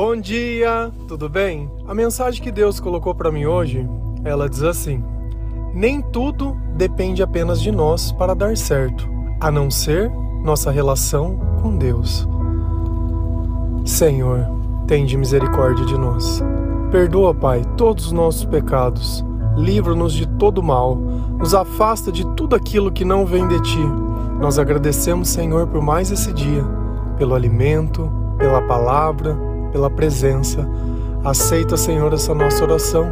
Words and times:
Bom 0.00 0.14
dia, 0.14 0.92
tudo 1.08 1.28
bem? 1.28 1.68
A 1.84 1.92
mensagem 1.92 2.40
que 2.40 2.52
Deus 2.52 2.78
colocou 2.78 3.12
para 3.16 3.32
mim 3.32 3.46
hoje, 3.46 3.84
ela 4.22 4.48
diz 4.48 4.62
assim: 4.62 5.02
Nem 5.74 6.00
tudo 6.00 6.56
depende 6.76 7.20
apenas 7.20 7.60
de 7.60 7.72
nós 7.72 8.12
para 8.12 8.32
dar 8.32 8.56
certo, 8.56 9.08
a 9.40 9.50
não 9.50 9.68
ser 9.68 10.08
nossa 10.44 10.70
relação 10.70 11.36
com 11.60 11.76
Deus. 11.76 12.28
Senhor, 13.84 14.46
tende 14.86 15.16
misericórdia 15.16 15.84
de 15.84 15.98
nós. 15.98 16.44
Perdoa, 16.92 17.34
Pai, 17.34 17.64
todos 17.76 18.06
os 18.06 18.12
nossos 18.12 18.44
pecados. 18.44 19.24
Livra-nos 19.56 20.12
de 20.12 20.28
todo 20.28 20.62
mal. 20.62 20.94
Nos 20.94 21.56
afasta 21.56 22.12
de 22.12 22.24
tudo 22.36 22.54
aquilo 22.54 22.92
que 22.92 23.04
não 23.04 23.26
vem 23.26 23.48
de 23.48 23.60
ti. 23.62 23.84
Nós 24.40 24.60
agradecemos, 24.60 25.28
Senhor, 25.28 25.66
por 25.66 25.82
mais 25.82 26.12
esse 26.12 26.32
dia, 26.32 26.64
pelo 27.16 27.34
alimento, 27.34 28.08
pela 28.38 28.62
palavra, 28.62 29.47
pela 29.72 29.90
presença. 29.90 30.68
Aceita, 31.24 31.76
Senhor, 31.76 32.12
essa 32.12 32.34
nossa 32.34 32.62
oração, 32.64 33.06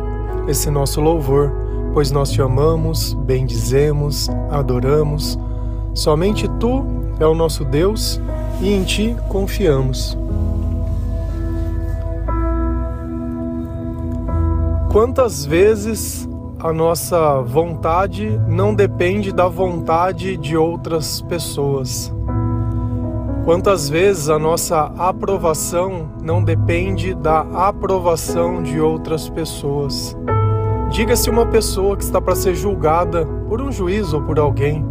esse 0.48 0.70
nosso 0.70 1.00
louvor, 1.00 1.52
pois 1.92 2.10
nós 2.10 2.30
te 2.30 2.40
amamos, 2.40 3.14
bendizemos, 3.14 4.28
adoramos. 4.50 5.38
Somente 5.94 6.48
tu 6.60 6.84
é 7.18 7.26
o 7.26 7.34
nosso 7.34 7.64
Deus 7.64 8.20
e 8.60 8.72
em 8.72 8.84
ti 8.84 9.16
confiamos. 9.28 10.16
Quantas 14.90 15.44
vezes 15.44 16.26
a 16.58 16.72
nossa 16.72 17.42
vontade 17.42 18.40
não 18.48 18.74
depende 18.74 19.30
da 19.30 19.46
vontade 19.46 20.36
de 20.38 20.56
outras 20.56 21.20
pessoas? 21.20 22.15
Quantas 23.46 23.88
vezes 23.88 24.28
a 24.28 24.40
nossa 24.40 24.90
aprovação 24.98 26.10
não 26.20 26.42
depende 26.42 27.14
da 27.14 27.42
aprovação 27.42 28.60
de 28.60 28.80
outras 28.80 29.28
pessoas? 29.28 30.16
Diga-se 30.90 31.30
uma 31.30 31.46
pessoa 31.46 31.96
que 31.96 32.02
está 32.02 32.20
para 32.20 32.34
ser 32.34 32.56
julgada 32.56 33.24
por 33.48 33.62
um 33.62 33.70
juiz 33.70 34.12
ou 34.12 34.20
por 34.20 34.40
alguém. 34.40 34.84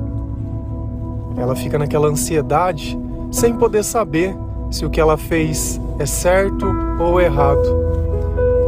Ela 1.35 1.53
fica 1.53 1.77
naquela 1.77 2.07
ansiedade 2.07 2.97
sem 3.29 3.53
poder 3.53 3.83
saber 3.83 4.33
se 4.71 4.85
o 4.85 4.89
que 4.89 5.01
ela 5.01 5.17
fez 5.17 5.77
é 5.99 6.05
certo 6.05 6.65
ou 6.97 7.19
errado. 7.19 7.59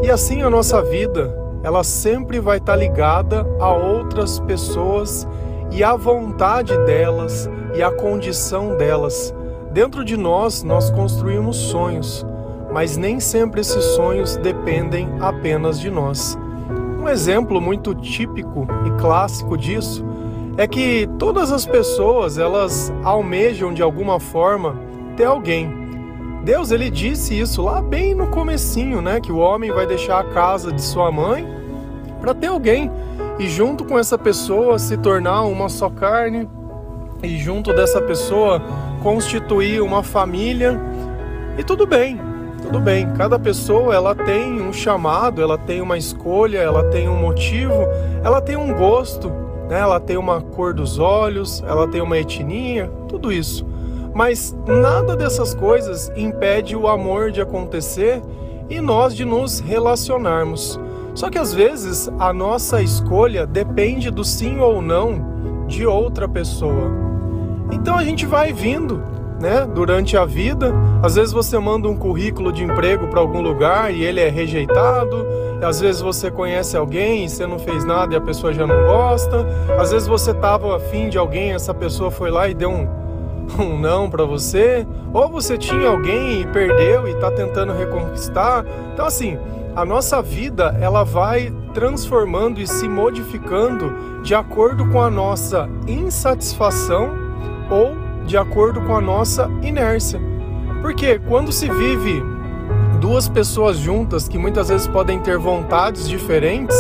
E 0.04 0.12
assim 0.12 0.42
a 0.42 0.50
nossa 0.50 0.82
vida, 0.82 1.34
ela 1.64 1.82
sempre 1.86 2.42
vai 2.42 2.58
estar 2.58 2.76
ligada 2.76 3.48
a 3.58 3.72
outras 3.72 4.38
pessoas 4.42 5.26
e 5.72 5.82
à 5.82 5.96
vontade 5.96 6.78
delas 6.80 7.50
e 7.74 7.82
à 7.82 7.90
condição 7.90 8.76
delas. 8.76 9.34
Dentro 9.72 10.04
de 10.04 10.18
nós, 10.18 10.64
nós 10.64 10.90
construímos 10.90 11.56
sonhos, 11.56 12.26
mas 12.72 12.98
nem 12.98 13.20
sempre 13.20 13.62
esses 13.62 13.84
sonhos 13.96 14.38
dependem 14.38 15.10
apenas 15.20 15.80
de 15.80 15.90
nós. 15.90 16.38
Um 17.02 17.08
exemplo 17.08 17.62
muito 17.62 17.94
típico 17.96 18.68
e 18.86 19.02
clássico 19.02 19.58
disso 19.58 20.06
é 20.58 20.68
que 20.68 21.08
todas 21.20 21.52
as 21.52 21.66
pessoas, 21.66 22.38
elas 22.38 22.92
almejam 23.04 23.74
de 23.74 23.82
alguma 23.82 24.20
forma 24.20 24.76
ter 25.16 25.26
alguém 25.26 25.88
Deus 26.48 26.72
ele 26.72 26.90
disse 26.90 27.38
isso 27.38 27.62
lá 27.62 27.82
bem 27.82 28.16
no 28.16 28.28
comecinho, 28.28 29.02
né, 29.02 29.20
que 29.20 29.34
o 29.34 29.38
homem 29.38 29.70
vai 29.70 29.86
deixar 29.86 30.20
a 30.20 30.24
casa 30.24 30.72
de 30.72 30.82
sua 30.82 31.12
mãe 31.12 31.46
para 32.22 32.34
ter 32.34 32.48
alguém 32.48 32.90
e 33.38 33.50
junto 33.50 33.84
com 33.84 34.00
essa 34.00 34.18
pessoa 34.18 34.80
se 34.80 34.96
tornar 34.96 35.44
uma 35.44 35.68
só 35.68 35.90
carne 35.90 36.48
e 37.22 37.38
junto 37.38 37.74
dessa 37.74 38.02
pessoa 38.02 38.62
constituir 39.08 39.82
uma 39.82 40.04
família. 40.04 40.78
E 41.58 41.64
tudo 41.64 41.88
bem, 41.88 42.20
tudo 42.62 42.82
bem. 42.82 43.10
Cada 43.14 43.40
pessoa 43.40 43.96
ela 43.96 44.14
tem 44.14 44.62
um 44.62 44.74
chamado, 44.74 45.42
ela 45.42 45.58
tem 45.58 45.80
uma 45.80 45.98
escolha, 45.98 46.58
ela 46.58 46.84
tem 46.90 47.08
um 47.08 47.16
motivo, 47.16 47.88
ela 48.22 48.42
tem 48.42 48.58
um 48.58 48.74
gosto, 48.74 49.30
né? 49.70 49.80
Ela 49.80 49.98
tem 50.02 50.18
uma 50.18 50.42
cor 50.42 50.74
dos 50.74 51.00
olhos, 51.00 51.64
ela 51.66 51.88
tem 51.88 52.02
uma 52.02 52.18
etnia, 52.18 52.92
tudo 53.08 53.32
isso. 53.32 53.66
Mas 54.14 54.54
nada 54.68 55.16
dessas 55.16 55.56
coisas 55.56 56.12
impede 56.14 56.76
o 56.76 56.86
amor 56.86 57.32
de 57.32 57.40
acontecer 57.40 58.22
e 58.70 58.82
nós 58.82 59.16
de 59.16 59.24
nos 59.24 59.62
relacionarmos. 59.62 60.78
Só 61.16 61.30
que 61.30 61.38
às 61.38 61.54
vezes 61.54 62.12
a 62.20 62.34
nossa 62.34 62.82
escolha 62.82 63.48
depende 63.48 64.12
do 64.12 64.26
sim 64.26 64.60
ou 64.60 64.82
não 64.82 65.66
de 65.66 65.86
outra 65.86 66.28
pessoa. 66.28 67.07
Então 67.80 67.96
a 67.98 68.04
gente 68.04 68.26
vai 68.26 68.52
vindo, 68.52 69.02
né, 69.40 69.68
durante 69.74 70.18
a 70.18 70.26
vida. 70.26 70.74
Às 71.02 71.16
vezes 71.16 71.32
você 71.32 71.58
manda 71.60 71.88
um 71.88 71.96
currículo 71.96 72.52
de 72.52 72.64
emprego 72.64 73.08
para 73.08 73.20
algum 73.20 73.42
lugar 73.42 73.94
e 73.94 74.04
ele 74.04 74.20
é 74.20 74.30
rejeitado. 74.30 75.26
Às 75.62 75.80
vezes 75.80 76.02
você 76.02 76.30
conhece 76.30 76.76
alguém 76.76 77.26
e 77.26 77.30
você 77.30 77.48
não 77.48 77.58
fez 77.58 77.86
nada 77.86 78.14
e 78.14 78.18
a 78.18 78.22
pessoa 78.22 78.54
já 78.54 78.66
não 78.66 78.86
gosta. 78.86 79.46
Às 79.80 79.92
vezes 79.92 80.08
você 80.08 80.32
estava 80.32 80.76
afim 80.76 81.10
de 81.10 81.18
alguém, 81.18 81.54
essa 81.54 81.74
pessoa 81.74 82.12
foi 82.12 82.30
lá 82.30 82.48
e 82.48 82.54
deu 82.54 82.70
um 82.70 83.08
um 83.58 83.80
não 83.80 84.10
para 84.10 84.26
você, 84.26 84.86
ou 85.14 85.30
você 85.30 85.58
tinha 85.58 85.88
alguém 85.88 86.42
e 86.42 86.48
perdeu 86.48 87.08
e 87.08 87.12
está 87.12 87.32
tentando 87.32 87.72
reconquistar. 87.72 88.66
Então 88.94 89.06
assim, 89.06 89.38
a 89.74 89.86
nossa 89.86 90.22
vida 90.22 90.78
ela 90.82 91.06
vai 91.06 91.54
transformando 91.74 92.60
e 92.60 92.68
se 92.68 92.90
modificando 92.90 94.22
de 94.22 94.36
acordo 94.36 94.86
com 94.90 95.02
a 95.02 95.10
nossa 95.10 95.70
insatisfação 95.88 97.27
ou 97.70 97.96
de 98.26 98.38
acordo 98.38 98.82
com 98.82 98.96
a 98.96 99.02
nossa 99.02 99.50
inércia. 99.62 100.20
Porque 100.82 101.20
quando 101.20 101.52
se 101.52 101.70
vive 101.70 102.22
duas 103.00 103.30
pessoas 103.30 103.78
juntas 103.78 104.28
que 104.28 104.38
muitas 104.38 104.70
vezes 104.70 104.88
podem 104.88 105.20
ter 105.20 105.38
vontades 105.38 106.08
diferentes, 106.08 106.76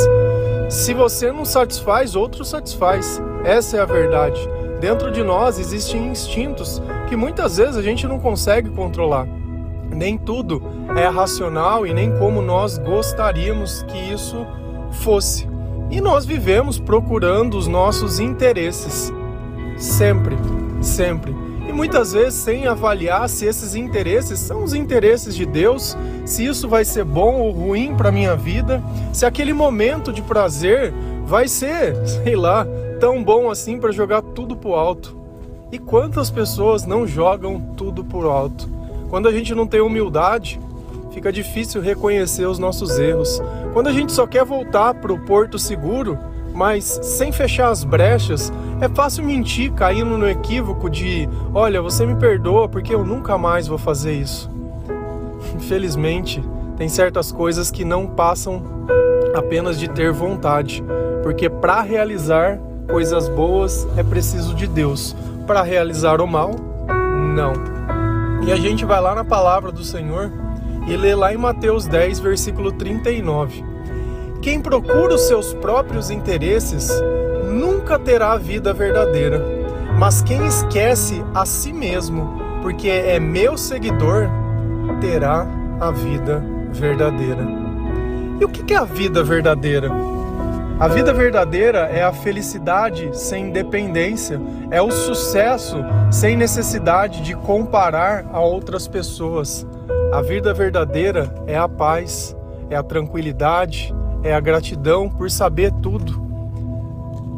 se 0.70 0.94
você 0.94 1.32
não 1.32 1.46
satisfaz, 1.46 2.16
outro 2.16 2.44
satisfaz. 2.44 3.22
Essa 3.46 3.78
é 3.78 3.80
a 3.80 3.86
verdade. 3.86 4.40
Dentro 4.82 5.12
de 5.12 5.24
nós 5.24 5.58
existem 5.58 6.08
instintos 6.08 6.82
que 7.08 7.16
muitas 7.16 7.58
vezes 7.58 7.78
a 7.78 7.82
gente 7.82 8.06
não 8.06 8.20
consegue 8.20 8.70
controlar. 8.70 9.28
Nem 9.90 10.18
tudo 10.18 10.62
é 10.96 11.08
racional 11.08 11.88
e 11.88 11.94
nem 11.94 12.12
como 12.18 12.42
nós 12.42 12.78
gostaríamos 12.78 13.84
que 13.84 13.98
isso 13.98 14.46
fosse. 14.92 15.48
E 15.90 16.02
nós 16.02 16.26
vivemos 16.26 16.78
procurando 16.78 17.58
os 17.58 17.66
nossos 17.66 18.20
interesses. 18.20 19.12
Sempre, 19.78 20.36
sempre. 20.88 21.36
E 21.68 21.74
muitas 21.74 22.14
vezes 22.14 22.36
sem 22.36 22.66
avaliar 22.66 23.28
se 23.28 23.46
esses 23.46 23.76
interesses 23.76 24.40
são 24.40 24.64
os 24.64 24.74
interesses 24.74 25.36
de 25.36 25.46
Deus, 25.46 25.98
se 26.26 26.46
isso 26.46 26.68
vai 26.70 26.86
ser 26.86 27.04
bom 27.04 27.42
ou 27.42 27.52
ruim 27.52 27.94
para 27.96 28.12
minha 28.12 28.36
vida, 28.36 28.82
se 29.12 29.26
aquele 29.26 29.54
momento 29.54 30.14
de 30.14 30.22
prazer 30.22 30.94
vai 31.26 31.48
ser, 31.48 31.96
sei 32.08 32.36
lá, 32.36 32.66
tão 33.00 33.22
bom 33.24 33.50
assim 33.52 33.80
para 33.80 33.92
jogar 33.92 34.22
tudo 34.22 34.56
pro 34.56 34.74
alto. 34.74 35.16
E 35.72 35.78
quantas 35.78 36.32
pessoas 36.32 36.86
não 36.86 37.06
jogam 37.06 37.60
tudo 37.76 38.04
pro 38.04 38.30
alto? 38.30 38.70
Quando 39.10 39.28
a 39.28 39.32
gente 39.32 39.54
não 39.54 39.68
tem 39.68 39.82
humildade, 39.82 40.60
fica 41.12 41.32
difícil 41.32 41.82
reconhecer 41.82 42.46
os 42.46 42.58
nossos 42.58 42.98
erros. 42.98 43.42
Quando 43.74 43.88
a 43.88 43.92
gente 43.92 44.14
só 44.14 44.26
quer 44.26 44.46
voltar 44.46 44.94
pro 44.94 45.20
porto 45.20 45.60
seguro, 45.60 46.18
mas 46.58 47.00
sem 47.04 47.32
fechar 47.32 47.70
as 47.70 47.84
brechas, 47.84 48.52
é 48.82 48.90
fácil 48.90 49.24
mentir 49.24 49.72
caindo 49.74 50.18
no 50.18 50.28
equívoco 50.28 50.90
de: 50.90 51.30
olha, 51.54 51.84
você 51.84 52.04
me 52.04 52.16
perdoa 52.16 52.68
porque 52.68 52.96
eu 52.96 53.06
nunca 53.06 53.38
mais 53.38 53.68
vou 53.68 53.78
fazer 53.78 54.14
isso. 54.14 54.50
Infelizmente, 55.56 56.44
tem 56.76 56.90
certas 56.90 57.32
coisas 57.32 57.70
que 57.70 57.86
não 57.86 58.08
passam 58.08 58.64
apenas 59.36 59.80
de 59.80 59.88
ter 59.88 60.12
vontade, 60.12 60.84
porque 61.22 61.48
para 61.48 61.82
realizar 61.82 62.58
coisas 62.90 63.30
boas 63.30 63.88
é 63.96 64.02
preciso 64.02 64.56
de 64.56 64.66
Deus. 64.66 65.16
Para 65.46 65.62
realizar 65.62 66.20
o 66.22 66.26
mal, 66.26 66.56
não. 67.36 67.54
E 68.48 68.52
a 68.52 68.56
gente 68.56 68.84
vai 68.84 69.00
lá 69.00 69.14
na 69.14 69.24
palavra 69.24 69.72
do 69.72 69.84
Senhor 69.84 70.32
e 70.88 70.98
lê 70.98 71.14
lá 71.14 71.32
em 71.32 71.38
Mateus 71.38 71.86
10, 71.86 72.20
versículo 72.20 72.72
39. 72.72 73.77
Quem 74.48 74.62
procura 74.62 75.14
os 75.14 75.28
seus 75.28 75.54
próprios 75.54 76.10
interesses 76.10 76.90
nunca 77.52 78.00
terá 78.00 78.32
a 78.32 78.38
vida 78.38 78.74
verdadeira, 78.74 79.44
mas 80.00 80.22
quem 80.22 80.48
esquece 80.48 81.22
a 81.36 81.46
si 81.46 81.74
mesmo, 81.74 82.42
porque 82.62 82.88
é 82.88 83.20
meu 83.20 83.58
seguidor, 83.58 84.30
terá 85.02 85.46
a 85.82 85.92
vida 85.92 86.42
verdadeira. 86.72 87.46
E 88.40 88.46
o 88.46 88.48
que 88.48 88.74
é 88.74 88.78
a 88.78 88.86
vida 88.86 89.22
verdadeira? 89.22 89.92
A 90.80 90.88
vida 90.88 91.14
verdadeira 91.14 91.80
é 91.80 92.02
a 92.02 92.14
felicidade 92.14 93.10
sem 93.12 93.52
dependência, 93.52 94.40
é 94.72 94.82
o 94.82 94.90
sucesso 94.90 95.76
sem 96.10 96.38
necessidade 96.38 97.22
de 97.22 97.36
comparar 97.36 98.26
a 98.32 98.40
outras 98.40 98.88
pessoas. 98.88 99.68
A 100.14 100.22
vida 100.22 100.54
verdadeira 100.54 101.36
é 101.46 101.58
a 101.58 101.68
paz, 101.68 102.34
é 102.70 102.78
a 102.78 102.84
tranquilidade, 102.84 103.94
é 104.28 104.34
a 104.34 104.40
gratidão 104.42 105.10
por 105.10 105.32
saber 105.32 105.72
tudo. 105.82 106.28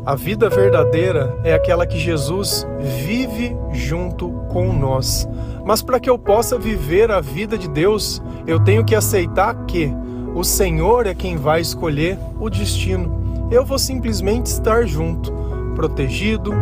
A 0.06 0.16
vida 0.16 0.50
verdadeira 0.50 1.38
é 1.44 1.54
aquela 1.54 1.86
que 1.86 2.00
Jesus 2.00 2.66
vive 3.06 3.56
junto 3.72 4.30
com 4.50 4.74
nós. 4.74 5.30
Mas 5.64 5.84
para 5.84 6.00
que 6.00 6.10
eu 6.10 6.18
possa 6.18 6.58
viver 6.58 7.12
a 7.12 7.22
vida 7.22 7.60
de 7.60 7.70
Deus, 7.70 8.20
eu 8.48 8.60
tenho 8.60 8.84
que 8.84 8.96
aceitar 8.96 9.54
que 9.66 9.94
o 10.34 10.44
Senhor 10.44 11.06
é 11.06 11.14
quem 11.14 11.38
vai 11.38 11.62
escolher 11.62 12.18
o 12.40 12.50
destino. 12.50 13.48
Eu 13.52 13.64
vou 13.64 13.78
simplesmente 13.78 14.48
estar 14.48 14.88
junto, 14.88 15.32
protegido, 15.76 16.54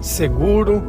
seguro 0.00 0.82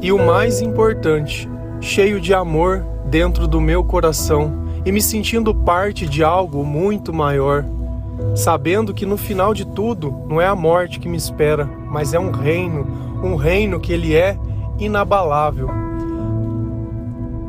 e 0.00 0.10
o 0.10 0.18
mais 0.18 0.62
importante, 0.62 1.48
cheio 1.82 2.18
de 2.18 2.32
amor 2.32 2.82
dentro 3.04 3.46
do 3.46 3.60
meu 3.60 3.84
coração 3.84 4.65
e 4.86 4.92
me 4.92 5.02
sentindo 5.02 5.52
parte 5.52 6.06
de 6.06 6.22
algo 6.22 6.64
muito 6.64 7.12
maior, 7.12 7.64
sabendo 8.36 8.94
que 8.94 9.04
no 9.04 9.16
final 9.16 9.52
de 9.52 9.66
tudo 9.66 10.14
não 10.28 10.40
é 10.40 10.46
a 10.46 10.54
morte 10.54 11.00
que 11.00 11.08
me 11.08 11.16
espera, 11.16 11.66
mas 11.90 12.14
é 12.14 12.20
um 12.20 12.30
reino, 12.30 12.86
um 13.20 13.34
reino 13.34 13.80
que 13.80 13.92
ele 13.92 14.14
é 14.14 14.38
inabalável. 14.78 15.68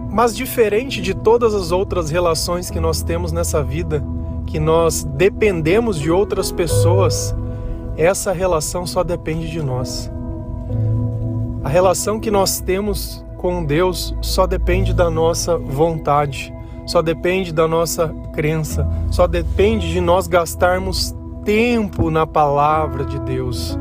Mas 0.09 0.35
diferente 0.35 0.99
de 0.99 1.13
todas 1.13 1.53
as 1.53 1.71
outras 1.71 2.09
relações 2.09 2.71
que 2.71 2.79
nós 2.79 3.03
temos 3.03 3.31
nessa 3.31 3.61
vida, 3.61 4.03
que 4.47 4.59
nós 4.59 5.03
dependemos 5.03 5.99
de 5.99 6.09
outras 6.09 6.51
pessoas, 6.51 7.35
essa 7.95 8.31
relação 8.31 8.87
só 8.87 9.03
depende 9.03 9.47
de 9.51 9.61
nós. 9.61 10.11
A 11.63 11.69
relação 11.69 12.19
que 12.19 12.31
nós 12.31 12.59
temos 12.59 13.23
com 13.37 13.63
Deus 13.63 14.15
só 14.23 14.47
depende 14.47 14.91
da 14.91 15.11
nossa 15.11 15.55
vontade 15.55 16.56
só 16.87 17.01
depende 17.01 17.53
da 17.53 17.67
nossa 17.67 18.07
crença, 18.33 18.87
só 19.11 19.27
depende 19.27 19.91
de 19.91 20.01
nós 20.01 20.25
gastarmos 20.25 21.13
tempo 21.43 22.09
na 22.09 22.25
palavra 22.25 23.05
de 23.05 23.19
Deus. 23.19 23.77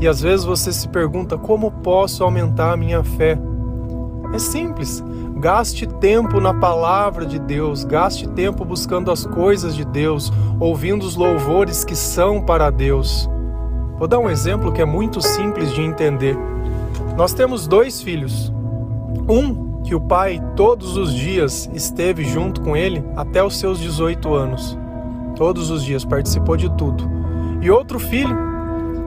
E 0.00 0.08
às 0.08 0.20
vezes 0.20 0.44
você 0.44 0.72
se 0.72 0.88
pergunta 0.88 1.38
como 1.38 1.70
posso 1.70 2.24
aumentar 2.24 2.72
a 2.72 2.76
minha 2.76 3.04
fé? 3.04 3.38
É 4.34 4.38
simples. 4.38 5.02
Gaste 5.36 5.86
tempo 5.86 6.40
na 6.40 6.54
palavra 6.54 7.24
de 7.24 7.38
Deus, 7.38 7.84
gaste 7.84 8.28
tempo 8.28 8.64
buscando 8.64 9.10
as 9.10 9.24
coisas 9.24 9.74
de 9.74 9.84
Deus, 9.84 10.32
ouvindo 10.60 11.04
os 11.04 11.16
louvores 11.16 11.84
que 11.84 11.96
são 11.96 12.40
para 12.40 12.70
Deus. 12.70 13.28
Vou 13.98 14.08
dar 14.08 14.18
um 14.18 14.30
exemplo 14.30 14.72
que 14.72 14.82
é 14.82 14.84
muito 14.84 15.20
simples 15.20 15.72
de 15.72 15.82
entender. 15.82 16.36
Nós 17.16 17.32
temos 17.32 17.66
dois 17.68 18.00
filhos. 18.02 18.52
Um 19.28 19.61
que 19.84 19.94
o 19.94 20.00
pai 20.00 20.40
todos 20.56 20.96
os 20.96 21.14
dias 21.14 21.68
esteve 21.72 22.24
junto 22.24 22.60
com 22.60 22.76
ele 22.76 23.04
até 23.16 23.42
os 23.42 23.58
seus 23.58 23.78
18 23.78 24.32
anos. 24.34 24.78
Todos 25.36 25.70
os 25.70 25.84
dias 25.84 26.04
participou 26.04 26.56
de 26.56 26.70
tudo. 26.76 27.08
E 27.60 27.70
outro 27.70 27.98
filho 27.98 28.36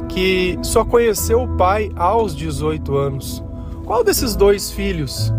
que 0.09 0.57
só 0.61 0.83
conheceu 0.85 1.43
o 1.43 1.47
pai 1.57 1.91
aos 1.95 2.35
18 2.35 2.95
anos. 2.95 3.43
Qual 3.85 4.03
desses 4.03 4.35
dois 4.35 4.71
filhos 4.71 5.33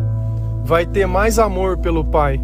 vai 0.65 0.87
ter 0.87 1.07
mais 1.07 1.39
amor 1.39 1.79
pelo 1.79 2.05
pai? 2.05 2.41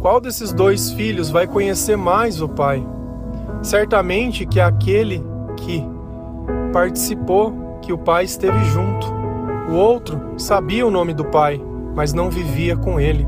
Qual 0.00 0.20
desses 0.20 0.52
dois 0.52 0.90
filhos 0.92 1.30
vai 1.30 1.46
conhecer 1.46 1.96
mais 1.96 2.40
o 2.40 2.48
pai? 2.48 2.86
Certamente 3.62 4.46
que 4.46 4.60
é 4.60 4.64
aquele 4.64 5.22
que 5.56 5.82
participou, 6.72 7.78
que 7.80 7.92
o 7.92 7.98
pai 7.98 8.24
esteve 8.24 8.62
junto. 8.66 9.06
O 9.70 9.74
outro 9.74 10.20
sabia 10.36 10.86
o 10.86 10.90
nome 10.90 11.14
do 11.14 11.24
pai, 11.24 11.60
mas 11.96 12.12
não 12.12 12.30
vivia 12.30 12.76
com 12.76 13.00
Ele. 13.00 13.26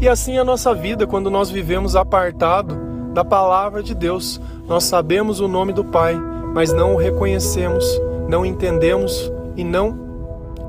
E 0.00 0.08
assim 0.08 0.38
é 0.38 0.40
a 0.40 0.44
nossa 0.44 0.74
vida 0.74 1.06
quando 1.06 1.30
nós 1.30 1.50
vivemos 1.50 1.94
apartado 1.94 2.74
da 3.12 3.22
palavra 3.24 3.82
de 3.82 3.94
Deus. 3.94 4.40
Nós 4.66 4.84
sabemos 4.84 5.38
o 5.38 5.46
nome 5.46 5.74
do 5.74 5.84
Pai, 5.84 6.18
mas 6.54 6.72
não 6.72 6.94
o 6.94 6.98
reconhecemos, 6.98 7.84
não 8.28 8.44
entendemos 8.44 9.30
e 9.54 9.62
não 9.62 10.06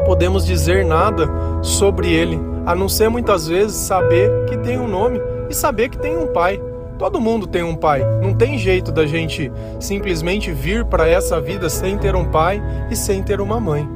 podemos 0.06 0.46
dizer 0.46 0.86
nada 0.86 1.28
sobre 1.62 2.12
Ele, 2.12 2.40
a 2.66 2.76
não 2.76 2.90
ser 2.90 3.10
muitas 3.10 3.48
vezes 3.48 3.76
saber 3.76 4.30
que 4.46 4.58
tem 4.58 4.78
um 4.78 4.88
nome 4.88 5.20
e 5.50 5.56
saber 5.56 5.90
que 5.90 5.98
tem 5.98 6.18
um 6.18 6.28
Pai. 6.28 6.62
Todo 6.98 7.22
mundo 7.22 7.46
tem 7.46 7.62
um 7.62 7.76
pai. 7.76 8.04
Não 8.24 8.34
tem 8.34 8.58
jeito 8.58 8.92
da 8.92 9.06
gente 9.06 9.52
simplesmente 9.80 10.52
vir 10.52 10.84
para 10.84 11.08
essa 11.08 11.40
vida 11.40 11.70
sem 11.70 11.96
ter 11.96 12.16
um 12.16 12.26
pai 12.26 12.60
e 12.90 12.96
sem 12.96 13.22
ter 13.22 13.40
uma 13.40 13.60
mãe. 13.60 13.88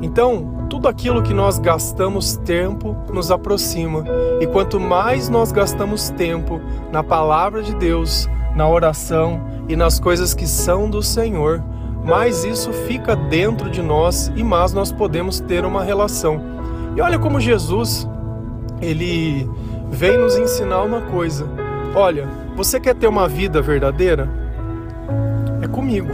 Então, 0.00 0.55
tudo 0.68 0.88
aquilo 0.88 1.22
que 1.22 1.32
nós 1.32 1.58
gastamos 1.58 2.36
tempo 2.38 2.96
nos 3.12 3.30
aproxima, 3.30 4.04
e 4.40 4.46
quanto 4.46 4.80
mais 4.80 5.28
nós 5.28 5.52
gastamos 5.52 6.10
tempo 6.10 6.60
na 6.92 7.02
palavra 7.02 7.62
de 7.62 7.74
Deus, 7.74 8.28
na 8.54 8.68
oração 8.68 9.40
e 9.68 9.76
nas 9.76 10.00
coisas 10.00 10.34
que 10.34 10.46
são 10.46 10.88
do 10.88 11.02
Senhor, 11.02 11.62
mais 12.04 12.44
isso 12.44 12.72
fica 12.72 13.16
dentro 13.16 13.68
de 13.68 13.82
nós 13.82 14.30
e 14.36 14.42
mais 14.44 14.72
nós 14.72 14.92
podemos 14.92 15.40
ter 15.40 15.64
uma 15.64 15.82
relação. 15.82 16.40
E 16.96 17.00
olha 17.00 17.18
como 17.18 17.40
Jesus, 17.40 18.08
ele 18.80 19.48
vem 19.90 20.16
nos 20.16 20.36
ensinar 20.36 20.82
uma 20.82 21.00
coisa. 21.02 21.46
Olha, 21.94 22.28
você 22.56 22.78
quer 22.78 22.94
ter 22.94 23.06
uma 23.06 23.28
vida 23.28 23.60
verdadeira? 23.60 24.28
É 25.60 25.66
comigo. 25.66 26.12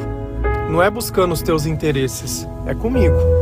Não 0.71 0.83
é 0.83 0.91
buscando 0.91 1.33
os 1.33 1.43
teus 1.43 1.67
interesses, 1.67 2.49
é 2.67 2.75
comigo. 2.75 3.42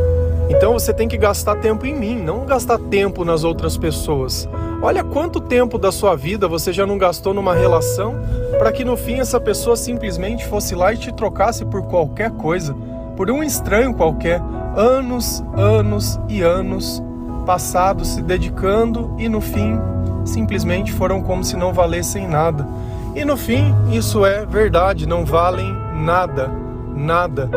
Então 0.51 0.73
você 0.73 0.93
tem 0.93 1.07
que 1.07 1.17
gastar 1.17 1.55
tempo 1.55 1.85
em 1.85 1.97
mim, 1.97 2.21
não 2.21 2.45
gastar 2.45 2.77
tempo 2.77 3.23
nas 3.23 3.45
outras 3.45 3.77
pessoas. 3.77 4.49
Olha 4.81 5.01
quanto 5.01 5.39
tempo 5.39 5.77
da 5.77 5.93
sua 5.93 6.13
vida 6.13 6.45
você 6.45 6.73
já 6.73 6.85
não 6.85 6.97
gastou 6.97 7.33
numa 7.33 7.55
relação 7.55 8.15
para 8.59 8.69
que 8.73 8.83
no 8.83 8.97
fim 8.97 9.19
essa 9.19 9.39
pessoa 9.39 9.77
simplesmente 9.77 10.45
fosse 10.45 10.75
lá 10.75 10.93
e 10.93 10.97
te 10.97 11.09
trocasse 11.13 11.63
por 11.63 11.83
qualquer 11.83 12.31
coisa, 12.31 12.75
por 13.15 13.31
um 13.31 13.41
estranho 13.41 13.93
qualquer. 13.93 14.41
Anos, 14.75 15.41
anos 15.55 16.19
e 16.27 16.41
anos 16.41 17.01
passados 17.45 18.09
se 18.09 18.21
dedicando 18.21 19.15
e 19.17 19.29
no 19.29 19.39
fim 19.39 19.79
simplesmente 20.25 20.91
foram 20.91 21.21
como 21.21 21.45
se 21.45 21.55
não 21.55 21.71
valessem 21.71 22.27
nada. 22.27 22.67
E 23.15 23.23
no 23.23 23.37
fim, 23.37 23.73
isso 23.89 24.25
é 24.25 24.45
verdade, 24.45 25.07
não 25.07 25.23
valem 25.25 25.73
nada, 25.95 26.51
nada. 26.93 27.49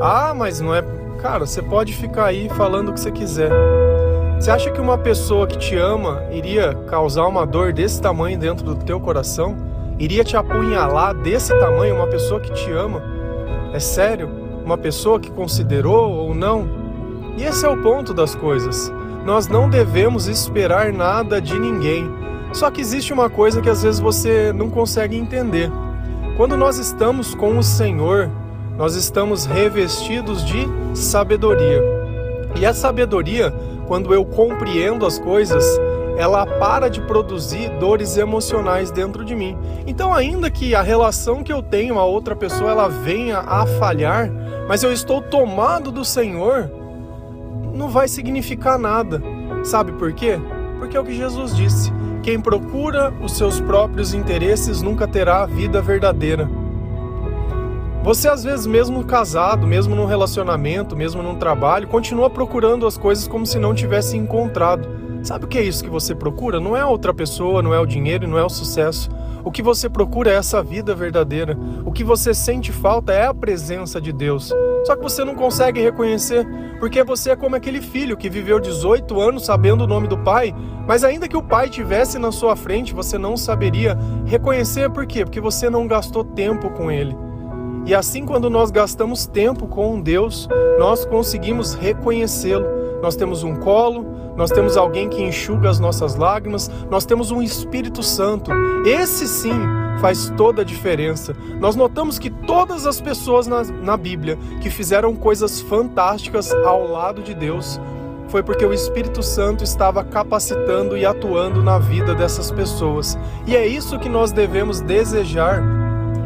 Ah, 0.00 0.32
mas 0.34 0.60
não 0.60 0.74
é 0.74 0.82
Cara, 1.18 1.44
você 1.44 1.60
pode 1.60 1.92
ficar 1.94 2.26
aí 2.26 2.48
falando 2.48 2.90
o 2.90 2.92
que 2.92 3.00
você 3.00 3.10
quiser. 3.10 3.50
Você 4.38 4.52
acha 4.52 4.70
que 4.70 4.80
uma 4.80 4.96
pessoa 4.96 5.48
que 5.48 5.58
te 5.58 5.74
ama 5.74 6.22
iria 6.30 6.74
causar 6.86 7.26
uma 7.26 7.44
dor 7.44 7.72
desse 7.72 8.00
tamanho 8.00 8.38
dentro 8.38 8.64
do 8.64 8.76
teu 8.76 9.00
coração? 9.00 9.56
Iria 9.98 10.22
te 10.22 10.36
apunhalar 10.36 11.12
desse 11.16 11.52
tamanho 11.58 11.96
uma 11.96 12.06
pessoa 12.06 12.40
que 12.40 12.52
te 12.52 12.70
ama? 12.70 13.02
É 13.72 13.80
sério? 13.80 14.30
Uma 14.64 14.78
pessoa 14.78 15.18
que 15.18 15.28
considerou 15.28 16.08
ou 16.08 16.34
não? 16.36 16.68
E 17.36 17.42
esse 17.42 17.66
é 17.66 17.68
o 17.68 17.82
ponto 17.82 18.14
das 18.14 18.36
coisas. 18.36 18.92
Nós 19.24 19.48
não 19.48 19.68
devemos 19.68 20.28
esperar 20.28 20.92
nada 20.92 21.40
de 21.40 21.58
ninguém. 21.58 22.08
Só 22.52 22.70
que 22.70 22.80
existe 22.80 23.12
uma 23.12 23.28
coisa 23.28 23.60
que 23.60 23.68
às 23.68 23.82
vezes 23.82 23.98
você 23.98 24.52
não 24.52 24.70
consegue 24.70 25.16
entender. 25.16 25.68
Quando 26.36 26.56
nós 26.56 26.78
estamos 26.78 27.34
com 27.34 27.58
o 27.58 27.62
Senhor, 27.62 28.30
nós 28.78 28.94
estamos 28.94 29.44
revestidos 29.44 30.44
de 30.44 30.64
sabedoria. 30.94 31.82
E 32.58 32.64
a 32.64 32.72
sabedoria, 32.72 33.52
quando 33.88 34.14
eu 34.14 34.24
compreendo 34.24 35.04
as 35.04 35.18
coisas, 35.18 35.64
ela 36.16 36.46
para 36.46 36.88
de 36.88 37.00
produzir 37.00 37.68
dores 37.80 38.16
emocionais 38.16 38.92
dentro 38.92 39.24
de 39.24 39.34
mim. 39.34 39.58
Então, 39.84 40.14
ainda 40.14 40.48
que 40.48 40.76
a 40.76 40.82
relação 40.82 41.42
que 41.42 41.52
eu 41.52 41.60
tenho 41.60 41.98
a 41.98 42.04
outra 42.04 42.36
pessoa 42.36 42.70
ela 42.70 42.88
venha 42.88 43.38
a 43.38 43.66
falhar, 43.66 44.30
mas 44.68 44.84
eu 44.84 44.92
estou 44.92 45.20
tomado 45.20 45.90
do 45.90 46.04
Senhor, 46.04 46.70
não 47.74 47.88
vai 47.88 48.06
significar 48.06 48.78
nada. 48.78 49.20
Sabe 49.64 49.90
por 49.92 50.12
quê? 50.12 50.38
Porque 50.78 50.96
é 50.96 51.00
o 51.00 51.04
que 51.04 51.16
Jesus 51.16 51.54
disse: 51.54 51.92
quem 52.22 52.40
procura 52.40 53.12
os 53.20 53.36
seus 53.36 53.60
próprios 53.60 54.14
interesses 54.14 54.82
nunca 54.82 55.08
terá 55.08 55.42
a 55.42 55.46
vida 55.46 55.82
verdadeira. 55.82 56.48
Você 58.08 58.26
às 58.26 58.42
vezes 58.42 58.66
mesmo 58.66 59.04
casado, 59.04 59.66
mesmo 59.66 59.94
num 59.94 60.06
relacionamento, 60.06 60.96
mesmo 60.96 61.22
num 61.22 61.34
trabalho, 61.34 61.86
continua 61.86 62.30
procurando 62.30 62.86
as 62.86 62.96
coisas 62.96 63.28
como 63.28 63.44
se 63.44 63.58
não 63.58 63.74
tivesse 63.74 64.16
encontrado. 64.16 64.88
Sabe 65.22 65.44
o 65.44 65.46
que 65.46 65.58
é 65.58 65.62
isso 65.62 65.84
que 65.84 65.90
você 65.90 66.14
procura? 66.14 66.58
Não 66.58 66.74
é 66.74 66.82
outra 66.82 67.12
pessoa, 67.12 67.60
não 67.60 67.74
é 67.74 67.78
o 67.78 67.84
dinheiro, 67.84 68.26
não 68.26 68.38
é 68.38 68.42
o 68.42 68.48
sucesso. 68.48 69.10
O 69.44 69.50
que 69.50 69.60
você 69.60 69.90
procura 69.90 70.30
é 70.30 70.36
essa 70.36 70.62
vida 70.62 70.94
verdadeira. 70.94 71.54
O 71.84 71.92
que 71.92 72.02
você 72.02 72.32
sente 72.32 72.72
falta 72.72 73.12
é 73.12 73.26
a 73.26 73.34
presença 73.34 74.00
de 74.00 74.10
Deus. 74.10 74.54
Só 74.86 74.96
que 74.96 75.02
você 75.02 75.22
não 75.22 75.34
consegue 75.34 75.82
reconhecer, 75.82 76.46
porque 76.80 77.04
você 77.04 77.32
é 77.32 77.36
como 77.36 77.56
aquele 77.56 77.82
filho 77.82 78.16
que 78.16 78.30
viveu 78.30 78.58
18 78.58 79.20
anos 79.20 79.44
sabendo 79.44 79.84
o 79.84 79.86
nome 79.86 80.08
do 80.08 80.16
pai, 80.16 80.54
mas 80.86 81.04
ainda 81.04 81.28
que 81.28 81.36
o 81.36 81.42
pai 81.42 81.68
tivesse 81.68 82.18
na 82.18 82.32
sua 82.32 82.56
frente, 82.56 82.94
você 82.94 83.18
não 83.18 83.36
saberia 83.36 83.98
reconhecer 84.24 84.88
por 84.88 85.06
quê? 85.06 85.26
Porque 85.26 85.42
você 85.42 85.68
não 85.68 85.86
gastou 85.86 86.24
tempo 86.24 86.70
com 86.70 86.90
ele. 86.90 87.27
E 87.88 87.94
assim, 87.94 88.26
quando 88.26 88.50
nós 88.50 88.70
gastamos 88.70 89.24
tempo 89.24 89.66
com 89.66 89.98
Deus, 89.98 90.46
nós 90.78 91.06
conseguimos 91.06 91.72
reconhecê-lo. 91.72 92.66
Nós 93.00 93.16
temos 93.16 93.42
um 93.42 93.56
colo, 93.56 94.04
nós 94.36 94.50
temos 94.50 94.76
alguém 94.76 95.08
que 95.08 95.22
enxuga 95.22 95.70
as 95.70 95.80
nossas 95.80 96.14
lágrimas, 96.14 96.70
nós 96.90 97.06
temos 97.06 97.30
um 97.30 97.40
Espírito 97.40 98.02
Santo. 98.02 98.50
Esse 98.84 99.26
sim 99.26 99.58
faz 100.02 100.30
toda 100.36 100.60
a 100.60 100.64
diferença. 100.66 101.34
Nós 101.58 101.74
notamos 101.76 102.18
que 102.18 102.28
todas 102.28 102.84
as 102.84 103.00
pessoas 103.00 103.46
na, 103.46 103.64
na 103.64 103.96
Bíblia 103.96 104.38
que 104.60 104.68
fizeram 104.68 105.16
coisas 105.16 105.62
fantásticas 105.62 106.52
ao 106.52 106.86
lado 106.86 107.22
de 107.22 107.32
Deus 107.32 107.80
foi 108.28 108.42
porque 108.42 108.66
o 108.66 108.74
Espírito 108.74 109.22
Santo 109.22 109.64
estava 109.64 110.04
capacitando 110.04 110.94
e 110.94 111.06
atuando 111.06 111.62
na 111.62 111.78
vida 111.78 112.14
dessas 112.14 112.50
pessoas. 112.50 113.18
E 113.46 113.56
é 113.56 113.66
isso 113.66 113.98
que 113.98 114.10
nós 114.10 114.30
devemos 114.30 114.82
desejar 114.82 115.62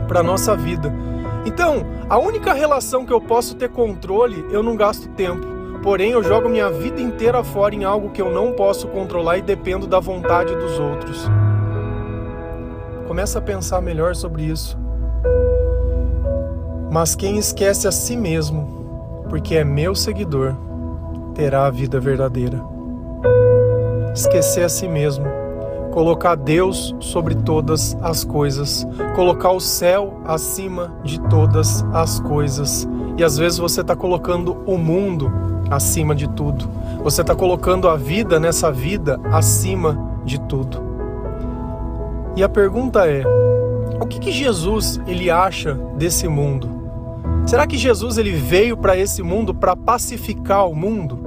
para 0.08 0.18
a 0.18 0.24
nossa 0.24 0.56
vida. 0.56 0.92
Então, 1.44 1.84
a 2.08 2.18
única 2.18 2.52
relação 2.52 3.04
que 3.04 3.12
eu 3.12 3.20
posso 3.20 3.56
ter 3.56 3.68
controle, 3.68 4.44
eu 4.50 4.62
não 4.62 4.76
gasto 4.76 5.08
tempo. 5.10 5.46
Porém, 5.82 6.12
eu 6.12 6.22
jogo 6.22 6.48
minha 6.48 6.70
vida 6.70 7.00
inteira 7.00 7.42
fora 7.42 7.74
em 7.74 7.82
algo 7.82 8.10
que 8.10 8.22
eu 8.22 8.30
não 8.30 8.52
posso 8.52 8.86
controlar 8.86 9.38
e 9.38 9.42
dependo 9.42 9.86
da 9.86 9.98
vontade 9.98 10.54
dos 10.54 10.78
outros. 10.78 11.28
Começa 13.08 13.40
a 13.40 13.42
pensar 13.42 13.80
melhor 13.80 14.14
sobre 14.14 14.44
isso. 14.44 14.78
Mas 16.92 17.16
quem 17.16 17.36
esquece 17.36 17.88
a 17.88 17.92
si 17.92 18.16
mesmo, 18.16 19.24
porque 19.28 19.56
é 19.56 19.64
meu 19.64 19.94
seguidor, 19.94 20.54
terá 21.34 21.66
a 21.66 21.70
vida 21.70 21.98
verdadeira. 21.98 22.62
Esquecer 24.14 24.64
a 24.64 24.68
si 24.68 24.86
mesmo, 24.86 25.24
colocar 25.92 26.34
Deus 26.34 26.96
sobre 26.98 27.34
todas 27.34 27.96
as 28.02 28.24
coisas, 28.24 28.86
colocar 29.14 29.52
o 29.52 29.60
céu 29.60 30.20
acima 30.24 30.92
de 31.04 31.20
todas 31.20 31.84
as 31.92 32.18
coisas. 32.18 32.88
E 33.16 33.22
às 33.22 33.36
vezes 33.36 33.58
você 33.58 33.82
está 33.82 33.94
colocando 33.94 34.56
o 34.66 34.76
mundo 34.78 35.30
acima 35.70 36.14
de 36.14 36.26
tudo. 36.28 36.68
Você 37.04 37.20
está 37.20 37.34
colocando 37.34 37.88
a 37.88 37.96
vida 37.96 38.40
nessa 38.40 38.72
vida 38.72 39.20
acima 39.30 40.18
de 40.24 40.40
tudo. 40.40 40.82
E 42.34 42.42
a 42.42 42.48
pergunta 42.48 43.06
é: 43.06 43.22
o 44.00 44.06
que, 44.06 44.18
que 44.18 44.32
Jesus 44.32 44.98
ele 45.06 45.30
acha 45.30 45.74
desse 45.96 46.26
mundo? 46.26 46.80
Será 47.46 47.66
que 47.66 47.76
Jesus 47.76 48.16
ele 48.16 48.32
veio 48.32 48.76
para 48.76 48.96
esse 48.96 49.22
mundo 49.22 49.54
para 49.54 49.76
pacificar 49.76 50.66
o 50.66 50.74
mundo? 50.74 51.18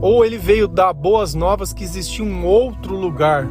Ou 0.00 0.24
ele 0.24 0.38
veio 0.38 0.66
dar 0.66 0.92
boas 0.92 1.34
novas 1.34 1.72
que 1.72 1.84
existia 1.84 2.24
um 2.24 2.46
outro 2.46 2.94
lugar 2.96 3.46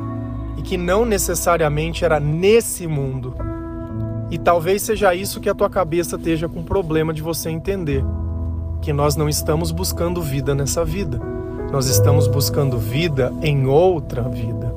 e 0.58 0.62
que 0.62 0.76
não 0.76 1.06
necessariamente 1.06 2.04
era 2.04 2.20
nesse 2.20 2.88
mundo? 2.88 3.36
E 4.30 4.38
talvez 4.38 4.82
seja 4.82 5.16
isso 5.16 5.40
que 5.40 5.50
a 5.50 5.56
tua 5.56 5.70
cabeça 5.70 6.18
esteja 6.18 6.50
com 6.50 6.64
problema 6.64 7.14
de 7.14 7.22
você 7.22 7.50
entender, 7.50 8.04
que 8.82 8.92
nós 8.92 9.16
não 9.16 9.30
estamos 9.30 9.72
buscando 9.72 10.22
vida 10.22 10.54
nessa 10.54 10.84
vida. 10.84 11.22
Nós 11.72 11.88
estamos 11.88 12.28
buscando 12.28 12.78
vida 12.78 13.34
em 13.42 13.68
outra 13.68 14.24
vida, 14.24 14.74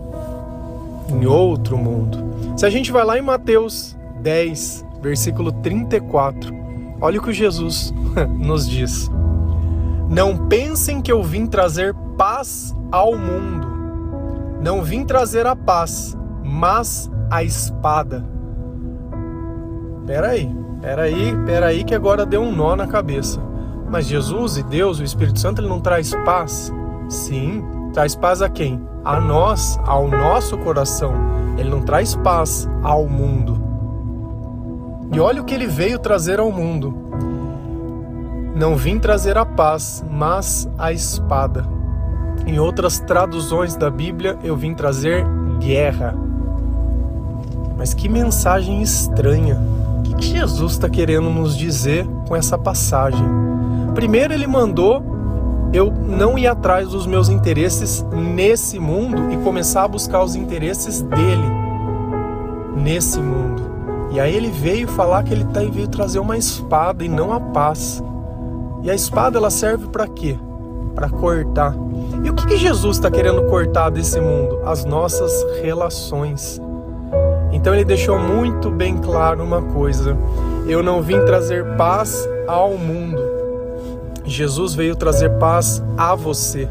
em 1.08 1.26
outro 1.26 1.76
mundo. 1.76 2.18
Se 2.56 2.66
a 2.66 2.70
gente 2.70 2.92
vai 2.92 3.04
lá 3.04 3.18
em 3.18 3.22
Mateus 3.22 3.96
10, 4.20 4.84
versículo 5.00 5.50
34, 5.50 6.60
Olha 7.00 7.18
o 7.18 7.22
que 7.22 7.32
Jesus 7.32 7.94
nos 8.38 8.68
diz. 8.68 9.10
Não 10.08 10.48
pensem 10.48 11.00
que 11.00 11.10
eu 11.10 11.22
vim 11.22 11.46
trazer 11.46 11.94
paz 12.18 12.76
ao 12.92 13.16
mundo. 13.16 13.69
Não 14.62 14.82
vim 14.82 15.04
trazer 15.04 15.46
a 15.46 15.56
paz, 15.56 16.16
mas 16.44 17.10
a 17.30 17.42
espada. 17.42 18.24
Peraí, 20.06 20.54
peraí, 20.82 21.34
peraí, 21.46 21.84
que 21.84 21.94
agora 21.94 22.26
deu 22.26 22.42
um 22.42 22.54
nó 22.54 22.76
na 22.76 22.86
cabeça. 22.86 23.40
Mas 23.88 24.06
Jesus 24.06 24.58
e 24.58 24.62
Deus, 24.62 25.00
o 25.00 25.04
Espírito 25.04 25.40
Santo, 25.40 25.62
ele 25.62 25.68
não 25.68 25.80
traz 25.80 26.14
paz? 26.24 26.72
Sim, 27.08 27.64
traz 27.92 28.14
paz 28.14 28.42
a 28.42 28.48
quem? 28.48 28.80
A 29.04 29.18
nós, 29.18 29.80
ao 29.86 30.06
nosso 30.06 30.58
coração. 30.58 31.14
Ele 31.56 31.70
não 31.70 31.80
traz 31.80 32.14
paz 32.16 32.68
ao 32.82 33.08
mundo. 33.08 33.60
E 35.12 35.18
olha 35.18 35.40
o 35.40 35.44
que 35.44 35.54
ele 35.54 35.66
veio 35.66 35.98
trazer 35.98 36.38
ao 36.38 36.52
mundo. 36.52 36.94
Não 38.54 38.76
vim 38.76 38.98
trazer 38.98 39.38
a 39.38 39.46
paz, 39.46 40.04
mas 40.10 40.68
a 40.78 40.92
espada. 40.92 41.79
Em 42.46 42.58
outras 42.58 42.98
traduções 42.98 43.76
da 43.76 43.90
Bíblia, 43.90 44.38
eu 44.42 44.56
vim 44.56 44.74
trazer 44.74 45.24
guerra. 45.58 46.14
Mas 47.76 47.94
que 47.94 48.08
mensagem 48.08 48.82
estranha. 48.82 49.58
O 49.98 50.14
que 50.14 50.26
Jesus 50.26 50.72
está 50.72 50.88
querendo 50.88 51.30
nos 51.30 51.56
dizer 51.56 52.06
com 52.26 52.34
essa 52.36 52.58
passagem? 52.58 53.24
Primeiro, 53.94 54.34
ele 54.34 54.46
mandou 54.46 55.02
eu 55.72 55.92
não 55.92 56.36
ir 56.36 56.46
atrás 56.46 56.88
dos 56.88 57.06
meus 57.06 57.28
interesses 57.28 58.04
nesse 58.12 58.78
mundo 58.78 59.30
e 59.32 59.36
começar 59.38 59.84
a 59.84 59.88
buscar 59.88 60.22
os 60.22 60.34
interesses 60.34 61.00
dele 61.02 61.46
nesse 62.76 63.20
mundo. 63.20 63.62
E 64.10 64.18
aí 64.18 64.34
ele 64.34 64.50
veio 64.50 64.88
falar 64.88 65.22
que 65.22 65.32
ele 65.32 65.44
tá, 65.44 65.60
veio 65.60 65.86
trazer 65.86 66.18
uma 66.18 66.36
espada 66.36 67.04
e 67.04 67.08
não 67.08 67.32
a 67.32 67.38
paz. 67.38 68.02
E 68.82 68.90
a 68.90 68.94
espada 68.94 69.38
ela 69.38 69.50
serve 69.50 69.86
para 69.88 70.08
quê? 70.08 70.36
Para 70.94 71.08
cortar. 71.08 71.74
E 72.22 72.28
o 72.28 72.34
que, 72.34 72.46
que 72.46 72.56
Jesus 72.56 72.96
está 72.96 73.10
querendo 73.10 73.42
cortar 73.44 73.90
desse 73.90 74.20
mundo? 74.20 74.60
As 74.64 74.84
nossas 74.84 75.32
relações. 75.62 76.60
Então 77.50 77.74
ele 77.74 77.84
deixou 77.84 78.18
muito 78.18 78.70
bem 78.70 78.98
claro 78.98 79.42
uma 79.42 79.62
coisa: 79.62 80.16
eu 80.66 80.82
não 80.82 81.02
vim 81.02 81.24
trazer 81.24 81.64
paz 81.76 82.28
ao 82.46 82.76
mundo. 82.76 83.20
Jesus 84.24 84.74
veio 84.74 84.94
trazer 84.94 85.30
paz 85.38 85.82
a 85.96 86.14
você. 86.14 86.68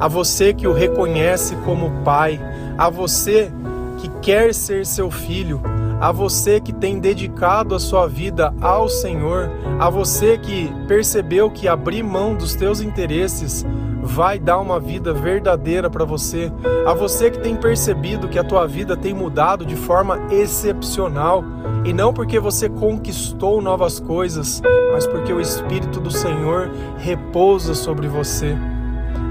A 0.00 0.08
você 0.08 0.52
que 0.52 0.66
o 0.66 0.72
reconhece 0.72 1.54
como 1.64 2.02
pai, 2.02 2.40
a 2.76 2.88
você 2.88 3.52
que 3.98 4.08
quer 4.20 4.52
ser 4.52 4.84
seu 4.84 5.10
filho, 5.10 5.60
a 6.00 6.10
você 6.10 6.60
que 6.60 6.72
tem 6.72 6.98
dedicado 6.98 7.74
a 7.74 7.78
sua 7.78 8.08
vida 8.08 8.52
ao 8.60 8.88
Senhor, 8.88 9.48
a 9.78 9.88
você 9.88 10.36
que 10.36 10.68
percebeu 10.88 11.50
que 11.50 11.68
abrir 11.68 12.02
mão 12.02 12.34
dos 12.34 12.56
teus 12.56 12.80
interesses 12.80 13.64
vai 14.02 14.38
dar 14.38 14.58
uma 14.58 14.80
vida 14.80 15.14
verdadeira 15.14 15.88
para 15.88 16.04
você, 16.04 16.52
a 16.84 16.92
você 16.92 17.30
que 17.30 17.38
tem 17.38 17.54
percebido 17.54 18.28
que 18.28 18.38
a 18.38 18.44
tua 18.44 18.66
vida 18.66 18.96
tem 18.96 19.14
mudado 19.14 19.64
de 19.64 19.76
forma 19.76 20.20
excepcional 20.30 21.44
e 21.84 21.92
não 21.92 22.12
porque 22.12 22.38
você 22.40 22.68
conquistou 22.68 23.62
novas 23.62 24.00
coisas, 24.00 24.60
mas 24.92 25.06
porque 25.06 25.32
o 25.32 25.40
Espírito 25.40 26.00
do 26.00 26.10
Senhor 26.10 26.70
repousa 26.98 27.74
sobre 27.74 28.08
você. 28.08 28.56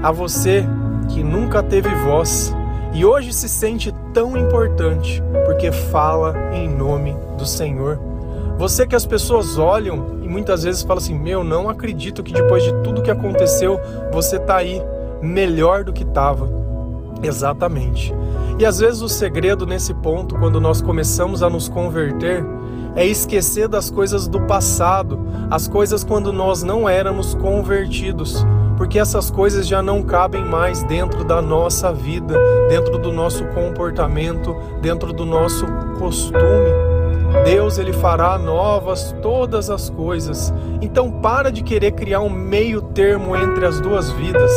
A 0.02 0.10
você 0.10 0.66
que 1.08 1.22
nunca 1.22 1.62
teve 1.62 1.88
voz, 1.96 2.54
e 2.94 3.04
hoje 3.04 3.32
se 3.32 3.48
sente 3.48 3.92
tão 4.12 4.36
importante 4.36 5.22
porque 5.46 5.72
fala 5.72 6.34
em 6.52 6.68
nome 6.68 7.16
do 7.38 7.46
Senhor. 7.46 8.11
Você 8.62 8.86
que 8.86 8.94
as 8.94 9.04
pessoas 9.04 9.58
olham 9.58 10.20
e 10.22 10.28
muitas 10.28 10.62
vezes 10.62 10.82
falam 10.82 10.98
assim: 10.98 11.18
Meu, 11.18 11.42
não 11.42 11.68
acredito 11.68 12.22
que 12.22 12.32
depois 12.32 12.62
de 12.62 12.72
tudo 12.84 13.02
que 13.02 13.10
aconteceu 13.10 13.80
você 14.12 14.36
está 14.36 14.58
aí 14.58 14.80
melhor 15.20 15.82
do 15.82 15.92
que 15.92 16.04
estava. 16.04 16.48
Exatamente. 17.24 18.14
E 18.60 18.64
às 18.64 18.78
vezes 18.78 19.02
o 19.02 19.08
segredo 19.08 19.66
nesse 19.66 19.92
ponto, 19.92 20.36
quando 20.36 20.60
nós 20.60 20.80
começamos 20.80 21.42
a 21.42 21.50
nos 21.50 21.68
converter, 21.68 22.44
é 22.94 23.04
esquecer 23.04 23.66
das 23.66 23.90
coisas 23.90 24.28
do 24.28 24.40
passado, 24.42 25.18
as 25.50 25.66
coisas 25.66 26.04
quando 26.04 26.32
nós 26.32 26.62
não 26.62 26.88
éramos 26.88 27.34
convertidos, 27.34 28.46
porque 28.76 28.96
essas 28.96 29.28
coisas 29.28 29.66
já 29.66 29.82
não 29.82 30.04
cabem 30.04 30.44
mais 30.44 30.84
dentro 30.84 31.24
da 31.24 31.42
nossa 31.42 31.92
vida, 31.92 32.38
dentro 32.68 32.96
do 32.96 33.10
nosso 33.10 33.44
comportamento, 33.46 34.54
dentro 34.80 35.12
do 35.12 35.26
nosso 35.26 35.66
costume. 35.98 36.91
Deus 37.44 37.78
ele 37.78 37.92
fará 37.92 38.38
novas 38.38 39.14
todas 39.22 39.70
as 39.70 39.90
coisas. 39.90 40.52
Então 40.80 41.10
para 41.10 41.50
de 41.50 41.62
querer 41.62 41.92
criar 41.92 42.20
um 42.20 42.30
meio 42.30 42.82
termo 42.82 43.36
entre 43.36 43.66
as 43.66 43.80
duas 43.80 44.10
vidas. 44.12 44.50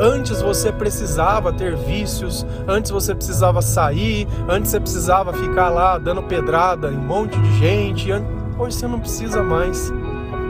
Antes 0.00 0.40
você 0.40 0.72
precisava 0.72 1.52
ter 1.52 1.76
vícios, 1.76 2.46
antes 2.66 2.90
você 2.90 3.14
precisava 3.14 3.60
sair, 3.60 4.26
antes 4.48 4.70
você 4.70 4.80
precisava 4.80 5.32
ficar 5.32 5.68
lá 5.68 5.98
dando 5.98 6.22
pedrada 6.22 6.88
em 6.88 6.96
um 6.96 7.00
monte 7.00 7.38
de 7.38 7.58
gente. 7.58 8.10
Hoje 8.58 8.76
você 8.76 8.86
não 8.86 9.00
precisa 9.00 9.42
mais. 9.42 9.92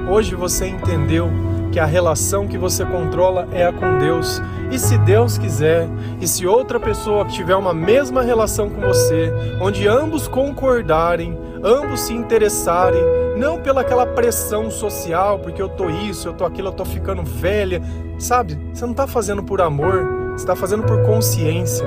Hoje 0.09 0.35
você 0.35 0.69
entendeu 0.69 1.31
que 1.71 1.79
a 1.79 1.87
relação 1.87 2.47
que 2.47 2.59
você 2.59 2.85
controla 2.85 3.49
é 3.53 3.65
a 3.65 3.73
com 3.73 3.99
Deus. 3.99 4.41
E 4.71 4.79
se 4.79 4.99
Deus 4.99 5.39
quiser, 5.39 5.89
e 6.21 6.27
se 6.27 6.47
outra 6.47 6.79
pessoa 6.79 7.25
tiver 7.25 7.57
uma 7.57 7.75
mesma 7.75 8.23
relação 8.23 8.71
com 8.71 8.81
você, 8.81 9.33
onde 9.61 9.87
ambos 9.89 10.29
concordarem, 10.29 11.37
ambos 11.63 12.03
se 12.03 12.13
interessarem, 12.13 13.03
não 13.37 13.61
pela 13.61 13.81
aquela 13.81 14.07
pressão 14.07 14.71
social, 14.71 15.39
porque 15.39 15.61
eu 15.61 15.69
tô 15.69 15.89
isso, 15.89 16.29
eu 16.29 16.33
tô 16.33 16.45
aquilo, 16.45 16.69
eu 16.69 16.73
tô 16.73 16.85
ficando 16.85 17.23
velha, 17.23 17.83
sabe? 18.19 18.59
Você 18.73 18.87
não 18.87 18.95
tá 18.95 19.07
fazendo 19.07 19.43
por 19.43 19.61
amor, 19.61 20.33
você 20.33 20.47
tá 20.47 20.55
fazendo 20.55 20.85
por 20.85 21.03
consciência. 21.03 21.87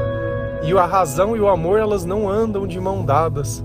E 0.63 0.73
a 0.73 0.85
razão 0.85 1.35
e 1.35 1.41
o 1.41 1.47
amor, 1.47 1.79
elas 1.79 2.05
não 2.05 2.29
andam 2.29 2.65
de 2.65 2.79
mão 2.79 3.03
dadas. 3.03 3.63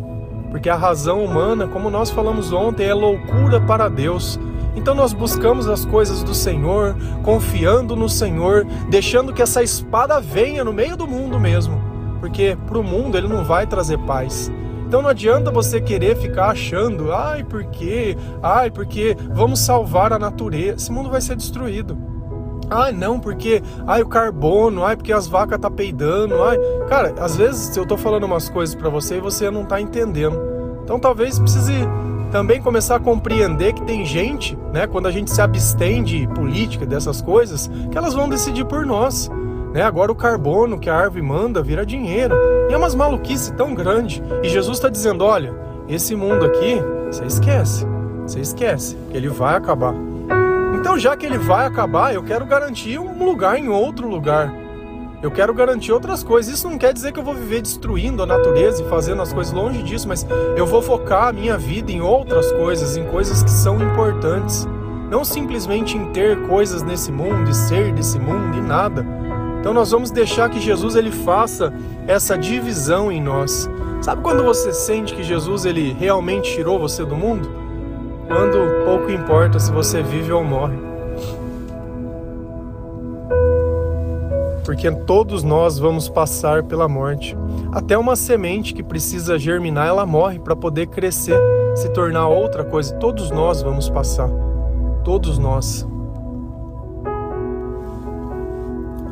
Porque 0.50 0.68
a 0.68 0.76
razão 0.76 1.22
humana, 1.24 1.66
como 1.66 1.90
nós 1.90 2.10
falamos 2.10 2.52
ontem, 2.52 2.86
é 2.86 2.94
loucura 2.94 3.60
para 3.60 3.88
Deus. 3.88 4.38
Então 4.74 4.94
nós 4.94 5.12
buscamos 5.12 5.68
as 5.68 5.84
coisas 5.84 6.22
do 6.22 6.34
Senhor, 6.34 6.96
confiando 7.22 7.96
no 7.96 8.08
Senhor, 8.08 8.64
deixando 8.88 9.32
que 9.32 9.42
essa 9.42 9.62
espada 9.62 10.20
venha 10.20 10.62
no 10.64 10.72
meio 10.72 10.96
do 10.96 11.06
mundo 11.06 11.38
mesmo. 11.38 11.82
Porque 12.20 12.56
para 12.66 12.78
o 12.78 12.84
mundo 12.84 13.18
ele 13.18 13.28
não 13.28 13.44
vai 13.44 13.66
trazer 13.66 13.98
paz, 13.98 14.50
Então 14.86 15.02
não 15.02 15.10
adianta 15.10 15.50
você 15.50 15.82
querer 15.82 16.16
ficar 16.16 16.48
achando, 16.48 17.12
ai, 17.12 17.44
por 17.44 17.62
quê? 17.64 18.16
Ai, 18.42 18.70
porque 18.70 19.14
vamos 19.34 19.60
salvar 19.60 20.14
a 20.14 20.18
natureza. 20.18 20.76
Esse 20.76 20.90
mundo 20.90 21.10
vai 21.10 21.20
ser 21.20 21.36
destruído. 21.36 22.07
Ai, 22.70 22.92
não, 22.92 23.18
porque 23.18 23.62
ai, 23.86 24.02
o 24.02 24.06
carbono, 24.06 24.84
ai, 24.84 24.96
porque 24.96 25.12
as 25.12 25.26
vacas 25.26 25.58
tá 25.58 25.70
peidando, 25.70 26.42
ai. 26.42 26.58
Cara, 26.88 27.14
às 27.18 27.36
vezes 27.36 27.76
eu 27.76 27.86
tô 27.86 27.96
falando 27.96 28.24
umas 28.24 28.48
coisas 28.48 28.74
para 28.74 28.88
você 28.88 29.16
e 29.16 29.20
você 29.20 29.50
não 29.50 29.64
tá 29.64 29.80
entendendo. 29.80 30.38
Então 30.84 30.98
talvez 30.98 31.38
precise 31.38 31.86
também 32.30 32.60
começar 32.60 32.96
a 32.96 33.00
compreender 33.00 33.72
que 33.72 33.82
tem 33.82 34.04
gente, 34.04 34.56
né, 34.72 34.86
quando 34.86 35.06
a 35.06 35.10
gente 35.10 35.30
se 35.30 35.40
abstém 35.40 36.02
de 36.02 36.26
política, 36.28 36.84
dessas 36.84 37.22
coisas, 37.22 37.70
que 37.90 37.96
elas 37.96 38.14
vão 38.14 38.28
decidir 38.28 38.64
por 38.64 38.84
nós. 38.84 39.30
Né? 39.72 39.82
Agora 39.82 40.10
o 40.10 40.14
carbono 40.14 40.78
que 40.78 40.90
a 40.90 40.96
árvore 40.96 41.22
manda 41.22 41.62
vira 41.62 41.84
dinheiro. 41.84 42.34
E 42.68 42.72
é 42.72 42.76
umas 42.76 42.94
maluquice 42.94 43.52
tão 43.54 43.74
grande. 43.74 44.22
E 44.42 44.48
Jesus 44.48 44.78
está 44.78 44.88
dizendo: 44.88 45.24
olha, 45.24 45.54
esse 45.88 46.14
mundo 46.14 46.44
aqui, 46.44 46.80
você 47.10 47.24
esquece. 47.24 47.86
Você 48.26 48.40
esquece, 48.40 48.96
que 49.10 49.16
ele 49.16 49.28
vai 49.28 49.56
acabar. 49.56 49.94
Então, 50.78 50.98
já 50.98 51.16
que 51.16 51.26
ele 51.26 51.38
vai 51.38 51.66
acabar, 51.66 52.14
eu 52.14 52.22
quero 52.22 52.46
garantir 52.46 52.98
um 52.98 53.24
lugar 53.24 53.58
em 53.58 53.68
outro 53.68 54.08
lugar. 54.08 54.52
Eu 55.20 55.30
quero 55.30 55.52
garantir 55.52 55.90
outras 55.90 56.22
coisas. 56.22 56.54
Isso 56.54 56.70
não 56.70 56.78
quer 56.78 56.92
dizer 56.92 57.12
que 57.12 57.18
eu 57.18 57.24
vou 57.24 57.34
viver 57.34 57.60
destruindo 57.60 58.22
a 58.22 58.26
natureza 58.26 58.82
e 58.82 58.88
fazendo 58.88 59.20
as 59.20 59.32
coisas 59.32 59.52
longe 59.52 59.82
disso, 59.82 60.06
mas 60.06 60.24
eu 60.56 60.64
vou 60.64 60.80
focar 60.80 61.28
a 61.28 61.32
minha 61.32 61.58
vida 61.58 61.90
em 61.90 62.00
outras 62.00 62.52
coisas, 62.52 62.96
em 62.96 63.04
coisas 63.06 63.42
que 63.42 63.50
são 63.50 63.82
importantes. 63.82 64.68
Não 65.10 65.24
simplesmente 65.24 65.96
em 65.96 66.12
ter 66.12 66.46
coisas 66.46 66.82
nesse 66.82 67.10
mundo 67.10 67.50
e 67.50 67.54
ser 67.54 67.92
desse 67.92 68.18
mundo 68.20 68.56
e 68.56 68.60
nada. 68.60 69.04
Então 69.58 69.74
nós 69.74 69.90
vamos 69.90 70.12
deixar 70.12 70.48
que 70.48 70.60
Jesus 70.60 70.94
ele 70.94 71.10
faça 71.10 71.72
essa 72.06 72.38
divisão 72.38 73.10
em 73.10 73.20
nós. 73.20 73.68
Sabe 74.00 74.22
quando 74.22 74.44
você 74.44 74.72
sente 74.72 75.12
que 75.12 75.24
Jesus 75.24 75.64
ele 75.64 75.92
realmente 75.98 76.54
tirou 76.54 76.78
você 76.78 77.04
do 77.04 77.16
mundo? 77.16 77.67
Quando 78.28 78.84
pouco 78.84 79.10
importa 79.10 79.58
se 79.58 79.72
você 79.72 80.02
vive 80.02 80.30
ou 80.30 80.44
morre. 80.44 80.88
porque 84.68 84.92
todos 84.92 85.42
nós 85.42 85.78
vamos 85.78 86.10
passar 86.10 86.62
pela 86.62 86.86
morte. 86.86 87.34
Até 87.72 87.96
uma 87.96 88.14
semente 88.14 88.74
que 88.74 88.82
precisa 88.82 89.38
germinar, 89.38 89.88
ela 89.88 90.04
morre 90.04 90.38
para 90.38 90.54
poder 90.54 90.88
crescer, 90.88 91.40
se 91.74 91.88
tornar 91.88 92.28
outra 92.28 92.62
coisa. 92.62 92.94
Todos 92.96 93.30
nós 93.30 93.62
vamos 93.62 93.88
passar. 93.88 94.28
Todos 95.02 95.38
nós. 95.38 95.88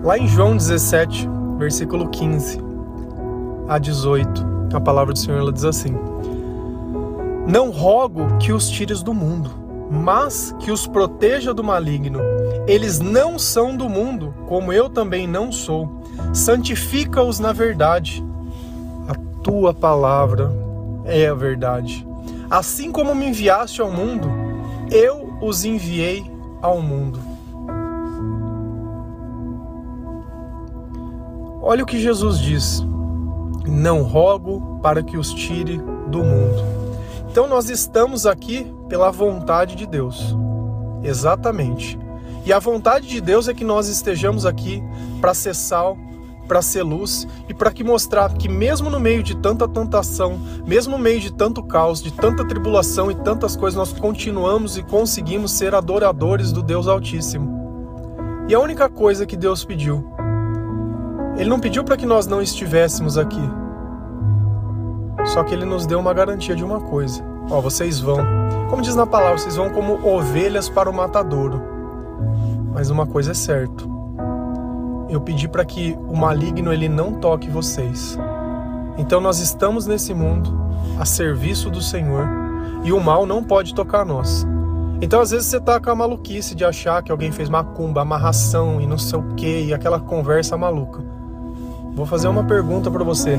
Lá 0.04 0.18
em 0.18 0.28
João 0.28 0.54
17, 0.54 1.26
versículo 1.58 2.11
15 2.11 2.61
a 3.66 3.78
18, 3.78 4.46
a 4.75 4.80
palavra 4.80 5.14
do 5.14 5.18
Senhor 5.18 5.38
ela 5.38 5.52
diz 5.52 5.64
assim: 5.64 5.96
Não 7.47 7.71
rogo 7.71 8.38
que 8.38 8.53
os 8.53 8.69
tires 8.69 9.05
do 9.05 9.15
mundo, 9.15 9.50
mas 9.88 10.53
que 10.59 10.73
os 10.73 10.85
proteja 10.85 11.55
do 11.55 11.62
maligno. 11.62 12.19
Eles 12.67 12.99
não 12.99 13.38
são 13.38 13.76
do 13.76 13.88
mundo, 13.88 14.35
como 14.49 14.73
eu 14.73 14.91
também 14.91 15.29
não 15.29 15.53
sou. 15.53 16.03
Santifica-os 16.35 17.38
na 17.38 17.53
verdade. 17.53 18.25
A 19.09 19.15
tua 19.45 19.73
palavra 19.73 20.50
é 21.05 21.29
a 21.29 21.35
verdade. 21.35 22.05
Assim 22.50 22.91
como 22.91 23.15
me 23.15 23.29
enviaste 23.29 23.81
ao 23.81 23.93
mundo, 23.93 24.29
eu 24.91 25.38
os 25.41 25.65
enviei 25.65 26.29
ao 26.61 26.83
mundo. 26.83 27.21
Olha 31.62 31.85
o 31.85 31.87
que 31.87 32.00
Jesus 32.00 32.41
diz: 32.41 32.85
Não 33.65 34.03
rogo 34.03 34.81
para 34.83 35.00
que 35.00 35.17
os 35.17 35.33
tire 35.33 35.81
do 36.09 36.25
mundo. 36.25 36.75
Então 37.37 37.47
nós 37.47 37.69
estamos 37.69 38.25
aqui 38.25 38.66
pela 38.88 39.11
vontade 39.11 39.76
de 39.76 39.85
Deus. 39.85 40.35
Exatamente. 41.02 41.99
E 42.47 42.50
a 42.50 42.59
vontade 42.59 43.07
de 43.09 43.21
Deus 43.21 43.47
é 43.47 43.52
que 43.52 43.62
nós 43.62 43.88
estejamos 43.88 44.47
aqui 44.47 44.83
para 45.21 45.35
ser 45.35 45.55
sal, 45.55 45.99
para 46.49 46.62
ser 46.62 46.83
luz 46.83 47.28
e 47.46 47.53
para 47.53 47.70
que 47.70 47.85
mostrar 47.85 48.33
que 48.33 48.49
mesmo 48.49 48.88
no 48.88 48.99
meio 48.99 49.22
de 49.22 49.37
tanta 49.37 49.68
tentação, 49.68 50.40
mesmo 50.66 50.96
no 50.96 50.99
meio 50.99 51.20
de 51.20 51.31
tanto 51.31 51.62
caos, 51.62 52.03
de 52.03 52.11
tanta 52.11 52.42
tribulação 52.42 53.11
e 53.11 53.14
tantas 53.14 53.55
coisas, 53.55 53.77
nós 53.77 53.92
continuamos 53.92 54.79
e 54.79 54.83
conseguimos 54.83 55.53
ser 55.53 55.75
adoradores 55.75 56.53
do 56.53 56.62
Deus 56.62 56.88
Altíssimo. 56.88 58.46
E 58.49 58.55
a 58.55 58.61
única 58.61 58.88
coisa 58.88 59.27
que 59.27 59.37
Deus 59.37 59.62
pediu, 59.62 60.11
ele 61.37 61.51
não 61.51 61.61
pediu 61.61 61.85
para 61.85 61.99
que 61.99 62.07
nós 62.07 62.27
não 62.27 62.40
estivéssemos 62.40 63.18
aqui. 63.18 63.65
Só 65.37 65.44
que 65.44 65.53
ele 65.53 65.66
nos 65.66 65.85
deu 65.85 66.01
uma 66.01 66.14
garantia 66.14 66.57
de 66.57 66.64
uma 66.64 66.81
coisa. 66.81 67.22
Ó, 67.51 67.61
vocês 67.61 68.01
vão, 68.01 68.16
como 68.70 68.81
diz 68.81 68.94
na 68.94 69.05
palavra, 69.05 69.37
vocês 69.37 69.55
vão 69.55 69.68
como 69.68 70.03
ovelhas 70.03 70.66
para 70.66 70.88
o 70.88 70.94
matadouro. 70.94 71.61
Mas 72.72 72.88
uma 72.88 73.07
coisa 73.07 73.33
é 73.33 73.35
certa. 73.35 73.85
Eu 75.11 75.20
pedi 75.20 75.46
para 75.46 75.62
que 75.62 75.94
o 76.09 76.16
maligno 76.16 76.72
ele 76.72 76.88
não 76.88 77.12
toque 77.12 77.51
vocês. 77.51 78.18
Então 78.96 79.20
nós 79.20 79.38
estamos 79.38 79.87
nesse 79.87 80.14
mundo 80.14 80.59
a 80.99 81.05
serviço 81.05 81.68
do 81.68 81.83
Senhor 81.83 82.27
e 82.83 82.90
o 82.90 82.99
mal 82.99 83.27
não 83.27 83.44
pode 83.44 83.75
tocar 83.75 84.07
nós. 84.07 84.46
Então 85.03 85.20
às 85.20 85.33
vezes 85.33 85.49
você 85.49 85.61
tá 85.61 85.79
com 85.79 85.90
a 85.90 85.94
maluquice 85.94 86.55
de 86.55 86.64
achar 86.64 87.03
que 87.03 87.12
alguém 87.12 87.31
fez 87.31 87.51
macumba, 87.51 88.01
amarração 88.01 88.81
e 88.81 88.87
não 88.87 88.96
sei 88.96 89.18
o 89.18 89.35
que 89.35 89.64
e 89.66 89.75
aquela 89.75 90.01
conversa 90.01 90.57
maluca. 90.57 91.05
Vou 91.94 92.07
fazer 92.07 92.27
uma 92.27 92.44
pergunta 92.44 92.90
para 92.90 93.05
você. 93.05 93.38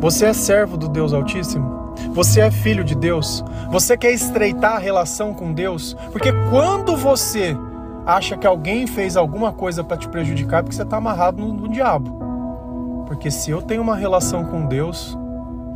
Você 0.00 0.26
é 0.26 0.32
servo 0.32 0.76
do 0.76 0.88
Deus 0.88 1.12
Altíssimo? 1.12 1.94
Você 2.12 2.40
é 2.40 2.52
filho 2.52 2.84
de 2.84 2.94
Deus? 2.94 3.44
Você 3.68 3.96
quer 3.96 4.12
estreitar 4.12 4.76
a 4.76 4.78
relação 4.78 5.34
com 5.34 5.52
Deus? 5.52 5.96
Porque 6.12 6.32
quando 6.50 6.96
você 6.96 7.56
acha 8.06 8.36
que 8.36 8.46
alguém 8.46 8.86
fez 8.86 9.16
alguma 9.16 9.52
coisa 9.52 9.82
para 9.82 9.96
te 9.96 10.08
prejudicar 10.08 10.62
porque 10.62 10.76
você 10.76 10.84
está 10.84 10.98
amarrado 10.98 11.42
no, 11.42 11.52
no, 11.52 11.68
diabo. 11.68 13.04
Porque 13.08 13.28
se 13.28 13.50
eu 13.50 13.60
tenho 13.60 13.82
uma 13.82 13.96
relação 13.96 14.44
com 14.44 14.66
Deus, 14.66 15.18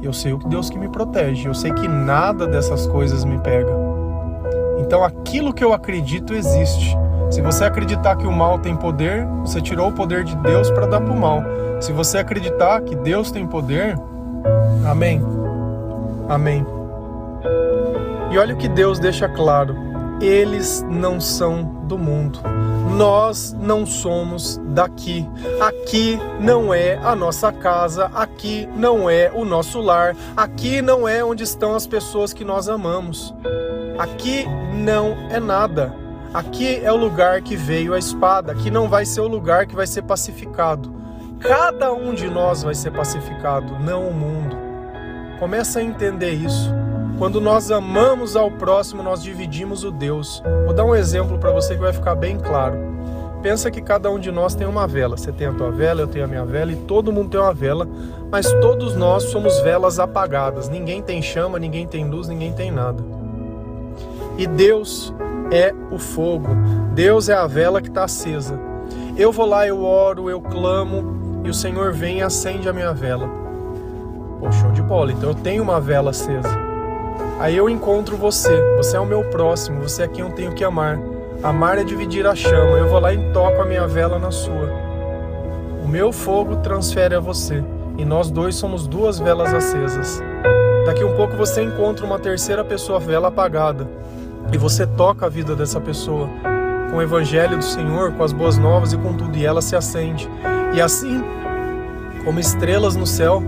eu 0.01 0.13
sei 0.13 0.33
o 0.33 0.39
que 0.39 0.47
Deus 0.47 0.71
que 0.71 0.79
me 0.79 0.89
protege, 0.89 1.49
eu 1.49 1.55
sei 1.55 1.73
que 1.73 1.89
nada 1.89 2.47
dessas 2.47 2.87
coisas 2.87 3.25
me 3.25 3.39
pega. 3.39 3.73
Então 4.79 5.03
aquilo 5.03 5.53
que 5.53 5.65
eu 5.65 5.73
acredito 5.73 6.33
existe. 6.33 6.97
Se 7.29 7.43
você 7.43 7.65
acreditar 7.65 8.15
que 8.15 8.27
o 8.27 8.33
mal 8.33 8.61
tem 8.61 8.77
poder, 8.77 9.27
você 9.41 9.61
tirou 9.61 9.89
o 9.89 9.93
poder 9.93 10.23
de 10.23 10.37
Deus 10.37 10.71
para 10.71 10.87
dar 10.87 11.01
para 11.01 11.13
o 11.13 11.21
mal. 11.21 11.43
Se 11.81 11.93
você 11.93 12.19
acreditar 12.19 12.81
que 12.83 12.95
Deus 12.95 13.33
tem 13.33 13.47
poder, 13.47 13.97
amém. 14.87 15.23
Amém. 16.29 16.67
E 18.31 18.39
olha 18.39 18.55
o 18.55 18.59
que 18.59 18.69
Deus 18.69 18.99
deixa 18.99 19.29
claro 19.29 19.93
eles 20.23 20.85
não 20.89 21.21
são 21.21 21.65
do 21.85 21.99
mundo. 21.99 22.39
Nós 22.97 23.55
não 23.59 23.85
somos 23.85 24.61
daqui. 24.69 25.29
Aqui 25.61 26.19
não 26.41 26.73
é 26.73 26.97
a 26.99 27.17
nossa 27.17 27.51
casa, 27.51 28.11
aqui 28.15 28.69
não 28.77 29.11
é 29.11 29.31
o 29.35 29.45
nosso 29.45 29.81
lar, 29.81 30.15
aqui 30.37 30.81
não 30.81 31.09
é 31.09 31.25
onde 31.25 31.43
estão 31.43 31.75
as 31.75 31.87
pessoas 31.87 32.33
que 32.33 32.45
nós 32.45 32.69
amamos. 32.69 33.35
Aqui 33.99 34.47
não 34.75 35.17
é 35.31 35.41
nada. 35.41 35.95
Aqui 36.33 36.81
é 36.83 36.91
o 36.93 36.97
lugar 36.97 37.43
que 37.43 37.57
veio 37.57 37.93
a 37.93 37.99
espada, 37.99 38.53
aqui 38.53 38.71
não 38.71 38.89
vai 38.89 39.05
ser 39.05 39.21
o 39.21 39.29
lugar 39.29 39.67
que 39.67 39.75
vai 39.75 39.87
ser 39.87 40.03
pacificado. 40.03 40.95
Cada 41.41 41.93
um 41.93 42.15
de 42.15 42.29
nós 42.31 42.63
vai 42.63 42.75
ser 42.75 42.93
pacificado, 42.93 43.79
não 43.81 44.09
o 44.09 44.15
mundo. 44.15 44.62
Começa 45.43 45.81
a 45.81 45.83
entender 45.83 46.31
isso. 46.31 46.73
Quando 47.19 47.41
nós 47.41 47.73
amamos 47.73 48.37
ao 48.37 48.49
próximo, 48.49 49.03
nós 49.03 49.21
dividimos 49.21 49.83
o 49.83 49.91
Deus. 49.91 50.41
Vou 50.65 50.73
dar 50.73 50.85
um 50.85 50.95
exemplo 50.95 51.37
para 51.37 51.51
você 51.51 51.75
que 51.75 51.81
vai 51.81 51.93
ficar 51.93 52.15
bem 52.15 52.39
claro. 52.39 52.79
Pensa 53.43 53.69
que 53.69 53.83
cada 53.83 54.09
um 54.09 54.21
de 54.21 54.31
nós 54.31 54.55
tem 54.55 54.69
uma 54.69 54.87
vela. 54.87 55.17
Você 55.17 55.33
tem 55.33 55.49
a 55.49 55.53
tua 55.53 55.73
vela, 55.73 56.03
eu 56.03 56.07
tenho 56.07 56.27
a 56.27 56.29
minha 56.29 56.45
vela 56.45 56.71
e 56.71 56.77
todo 56.77 57.11
mundo 57.11 57.31
tem 57.31 57.41
uma 57.41 57.53
vela, 57.53 57.89
mas 58.31 58.53
todos 58.61 58.95
nós 58.95 59.25
somos 59.25 59.59
velas 59.63 59.99
apagadas. 59.99 60.69
Ninguém 60.69 61.03
tem 61.03 61.21
chama, 61.21 61.59
ninguém 61.59 61.89
tem 61.89 62.09
luz, 62.09 62.29
ninguém 62.29 62.53
tem 62.53 62.71
nada. 62.71 63.03
E 64.39 64.47
Deus 64.47 65.13
é 65.51 65.75
o 65.91 65.99
fogo. 65.99 66.51
Deus 66.95 67.29
é 67.29 67.35
a 67.35 67.49
vela 67.49 67.83
que 67.83 67.89
está 67.89 68.05
acesa. 68.05 68.57
Eu 69.17 69.33
vou 69.33 69.47
lá, 69.47 69.67
eu 69.67 69.83
oro, 69.83 70.31
eu 70.31 70.41
clamo 70.41 71.43
e 71.45 71.51
o 71.51 71.55
Senhor 71.55 71.93
vem 71.93 72.19
e 72.19 72.23
acende 72.23 72.69
a 72.69 72.73
minha 72.73 72.93
vela. 72.93 73.42
Pô, 74.43 74.51
show 74.51 74.73
de 74.73 74.83
bola. 74.83 75.13
Então 75.13 75.31
eu 75.31 75.35
tenho 75.37 75.63
uma 75.63 75.81
vela 75.81 76.11
acesa. 76.11 76.51
Aí 77.39 77.57
eu 77.57 77.71
encontro 77.71 78.17
você, 78.17 78.61
você 78.77 78.97
é 78.97 79.01
o 79.01 79.07
meu 79.07 79.23
próximo, 79.25 79.81
você 79.81 80.03
é 80.03 80.09
quem 80.09 80.25
eu 80.25 80.33
tenho 80.33 80.53
que 80.53 80.65
amar. 80.65 80.99
Amar 81.45 81.79
é 81.79 81.85
dividir 81.85 82.27
a 82.27 82.35
chama. 82.35 82.77
Eu 82.77 82.89
vou 82.89 82.99
lá 82.99 83.15
e 83.15 83.33
toco 83.33 83.63
a 83.63 83.65
minha 83.65 83.87
vela 83.87 84.19
na 84.19 84.33
sua. 84.33 84.69
O 85.85 85.87
meu 85.87 86.13
fogo 86.13 86.57
transfere 86.57 87.15
a 87.15 87.21
você, 87.21 87.63
e 87.97 88.05
nós 88.05 88.31
dois 88.31 88.57
somos 88.57 88.89
duas 88.89 89.21
velas 89.21 89.55
acesas. 89.55 90.21
Daqui 90.87 91.05
um 91.05 91.15
pouco 91.15 91.37
você 91.37 91.63
encontra 91.63 92.05
uma 92.05 92.19
terceira 92.19 92.65
pessoa 92.65 92.99
vela 92.99 93.29
apagada, 93.29 93.87
e 94.53 94.59
você 94.59 94.87
toca 94.87 95.27
a 95.27 95.29
vida 95.29 95.55
dessa 95.55 95.81
pessoa 95.81 96.29
com 96.91 96.97
o 96.97 97.03
evangelho 97.03 97.59
do 97.59 97.65
Senhor, 97.65 98.13
com 98.13 98.25
as 98.25 98.33
boas 98.33 98.59
novas 98.59 98.93
e 98.93 98.97
com 98.97 99.15
tudo, 99.15 99.37
e 99.37 99.47
ela 99.47 99.63
se 99.63 99.77
acende. 99.77 100.29
E 100.75 100.81
assim, 100.81 101.23
como 102.25 102.41
estrelas 102.41 102.97
no 102.97 103.07
céu, 103.07 103.43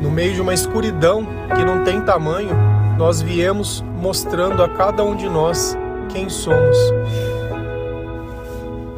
no 0.00 0.10
meio 0.10 0.34
de 0.34 0.40
uma 0.40 0.54
escuridão 0.54 1.26
que 1.54 1.64
não 1.64 1.84
tem 1.84 2.00
tamanho, 2.00 2.56
nós 2.96 3.20
viemos 3.20 3.84
mostrando 3.96 4.62
a 4.62 4.68
cada 4.68 5.04
um 5.04 5.14
de 5.14 5.28
nós 5.28 5.76
quem 6.08 6.28
somos. 6.28 6.76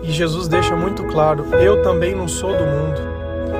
E 0.03 0.11
Jesus 0.11 0.49
deixa 0.49 0.75
muito 0.75 1.05
claro: 1.05 1.45
eu 1.55 1.83
também 1.83 2.15
não 2.15 2.29
sou 2.29 2.51
do 2.51 2.65
mundo, 2.65 3.01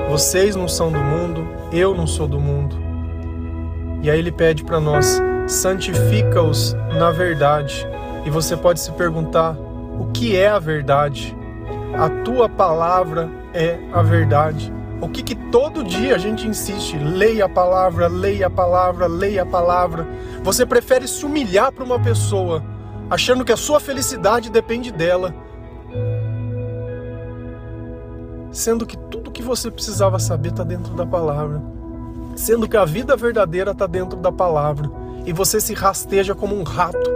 vocês 0.09 0.55
não 0.55 0.67
são 0.67 0.91
do 0.91 0.99
mundo, 0.99 1.47
eu 1.71 1.95
não 1.95 2.07
sou 2.07 2.27
do 2.27 2.39
mundo. 2.39 2.75
E 4.01 4.09
aí 4.09 4.17
ele 4.17 4.31
pede 4.31 4.63
para 4.63 4.79
nós: 4.79 5.21
santifica-os 5.47 6.73
na 6.97 7.11
verdade. 7.11 7.87
E 8.25 8.29
você 8.29 8.57
pode 8.57 8.79
se 8.79 8.91
perguntar: 8.91 9.55
o 9.99 10.09
que 10.13 10.35
é 10.35 10.47
a 10.47 10.59
verdade? 10.59 11.35
A 11.93 12.09
tua 12.23 12.49
palavra 12.49 13.29
é 13.53 13.77
a 13.93 14.01
verdade. 14.01 14.73
O 15.01 15.09
que, 15.09 15.23
que 15.23 15.35
todo 15.35 15.83
dia 15.83 16.13
a 16.13 16.17
gente 16.19 16.47
insiste? 16.47 16.95
Leia 16.95 17.45
a 17.45 17.49
palavra, 17.49 18.07
leia 18.07 18.45
a 18.45 18.49
palavra, 18.51 19.07
leia 19.07 19.41
a 19.41 19.45
palavra. 19.45 20.07
Você 20.43 20.63
prefere 20.63 21.07
se 21.07 21.25
humilhar 21.25 21.71
para 21.71 21.83
uma 21.83 21.99
pessoa, 21.99 22.63
achando 23.09 23.43
que 23.43 23.51
a 23.51 23.57
sua 23.57 23.79
felicidade 23.79 24.51
depende 24.51 24.91
dela, 24.91 25.33
sendo 28.51 28.85
que 28.85 28.95
tudo 28.95 29.31
que 29.31 29.41
você 29.41 29.71
precisava 29.71 30.19
saber 30.19 30.49
está 30.49 30.63
dentro 30.63 30.93
da 30.93 31.05
palavra, 31.05 31.59
sendo 32.35 32.69
que 32.69 32.77
a 32.77 32.85
vida 32.85 33.17
verdadeira 33.17 33.71
está 33.71 33.87
dentro 33.87 34.19
da 34.19 34.31
palavra, 34.31 34.87
e 35.25 35.33
você 35.33 35.59
se 35.59 35.73
rasteja 35.73 36.35
como 36.35 36.55
um 36.55 36.63
rato, 36.63 37.09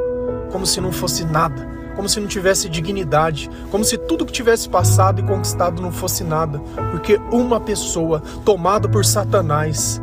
como 0.51 0.65
se 0.65 0.81
não 0.81 0.91
fosse 0.91 1.23
nada 1.23 1.74
como 1.95 2.09
se 2.09 2.19
não 2.19 2.27
tivesse 2.27 2.69
dignidade, 2.69 3.49
como 3.71 3.83
se 3.83 3.97
tudo 3.97 4.25
que 4.25 4.33
tivesse 4.33 4.67
passado 4.69 5.19
e 5.19 5.23
conquistado 5.23 5.81
não 5.81 5.91
fosse 5.91 6.23
nada, 6.23 6.59
porque 6.91 7.19
uma 7.31 7.59
pessoa 7.59 8.21
tomada 8.43 8.87
por 8.87 9.05
Satanás, 9.05 10.01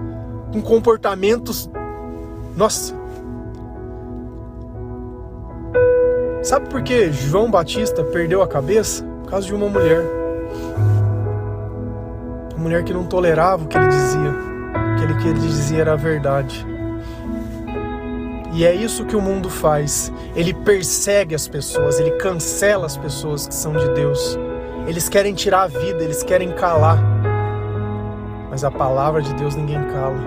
com 0.52 0.62
comportamentos. 0.62 1.70
Nossa! 2.57 2.94
Sabe 6.42 6.68
por 6.68 6.83
que 6.83 7.12
João 7.12 7.50
Batista 7.50 8.02
perdeu 8.02 8.42
a 8.42 8.48
cabeça? 8.48 9.05
Por 9.22 9.31
causa 9.31 9.46
de 9.46 9.55
uma 9.55 9.68
mulher. 9.68 10.02
Uma 12.55 12.64
mulher 12.64 12.83
que 12.83 12.92
não 12.92 13.05
tolerava 13.05 13.64
o 13.64 13.68
que 13.68 13.78
ele 13.78 13.88
dizia. 13.88 14.35
Aquele 14.94 15.14
que 15.14 15.28
ele 15.28 15.38
dizia 15.38 15.81
era 15.83 15.92
a 15.92 15.96
verdade. 15.96 16.66
E 18.52 18.66
é 18.66 18.74
isso 18.74 19.06
que 19.06 19.16
o 19.16 19.20
mundo 19.20 19.48
faz. 19.48 20.12
Ele 20.36 20.52
persegue 20.52 21.34
as 21.34 21.48
pessoas, 21.48 21.98
ele 21.98 22.10
cancela 22.12 22.84
as 22.84 22.96
pessoas 22.96 23.46
que 23.46 23.54
são 23.54 23.72
de 23.72 23.88
Deus. 23.94 24.38
Eles 24.86 25.08
querem 25.08 25.32
tirar 25.32 25.62
a 25.62 25.66
vida, 25.68 26.02
eles 26.02 26.22
querem 26.22 26.52
calar. 26.52 26.98
Mas 28.50 28.62
a 28.62 28.70
palavra 28.70 29.22
de 29.22 29.32
Deus 29.34 29.54
ninguém 29.54 29.82
cala. 29.84 30.20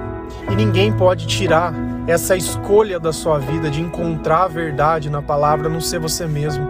E 0.49 0.55
ninguém 0.55 0.91
pode 0.91 1.27
tirar 1.27 1.73
essa 2.07 2.35
escolha 2.35 2.99
da 2.99 3.13
sua 3.13 3.37
vida 3.37 3.69
de 3.69 3.81
encontrar 3.81 4.43
a 4.43 4.47
verdade 4.47 5.09
na 5.09 5.21
palavra, 5.21 5.67
a 5.67 5.69
não 5.69 5.81
ser 5.81 5.99
você 5.99 6.25
mesmo. 6.25 6.67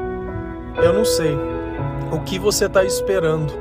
Eu 0.77 0.91
não 0.91 1.05
sei 1.05 1.37
o 2.11 2.19
que 2.19 2.37
você 2.37 2.65
está 2.65 2.83
esperando 2.83 3.53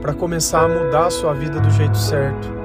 para 0.00 0.14
começar 0.14 0.64
a 0.64 0.68
mudar 0.68 1.06
a 1.06 1.10
sua 1.10 1.34
vida 1.34 1.58
do 1.58 1.70
jeito 1.70 1.96
certo. 1.96 2.63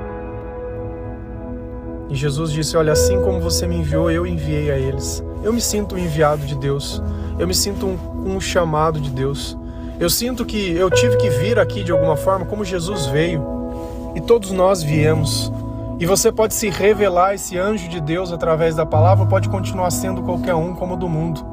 E 2.09 2.15
Jesus 2.15 2.51
disse: 2.51 2.75
Olha, 2.75 2.93
assim 2.93 3.21
como 3.21 3.39
você 3.39 3.67
me 3.67 3.77
enviou, 3.77 4.09
eu 4.09 4.25
enviei 4.25 4.71
a 4.71 4.77
eles. 4.77 5.23
Eu 5.43 5.53
me 5.53 5.61
sinto 5.61 5.95
um 5.95 5.97
enviado 5.97 6.45
de 6.45 6.55
Deus. 6.55 7.01
Eu 7.37 7.47
me 7.47 7.53
sinto 7.53 7.85
um, 7.85 8.35
um 8.35 8.41
chamado 8.41 8.99
de 8.99 9.11
Deus. 9.11 9.57
Eu 9.99 10.09
sinto 10.09 10.45
que 10.45 10.71
eu 10.71 10.89
tive 10.89 11.17
que 11.17 11.29
vir 11.29 11.59
aqui 11.59 11.83
de 11.83 11.91
alguma 11.91 12.15
forma, 12.15 12.45
como 12.45 12.65
Jesus 12.65 13.05
veio. 13.05 13.43
E 14.15 14.21
todos 14.21 14.51
nós 14.51 14.81
viemos. 14.81 15.51
E 15.99 16.05
você 16.05 16.31
pode 16.31 16.53
se 16.53 16.69
revelar 16.69 17.35
esse 17.35 17.57
anjo 17.57 17.87
de 17.89 17.99
Deus 17.99 18.31
através 18.31 18.75
da 18.75 18.85
palavra, 18.85 19.25
pode 19.25 19.49
continuar 19.49 19.91
sendo 19.91 20.21
qualquer 20.21 20.55
um 20.55 20.73
como 20.73 20.95
do 20.95 21.09
mundo. 21.09 21.45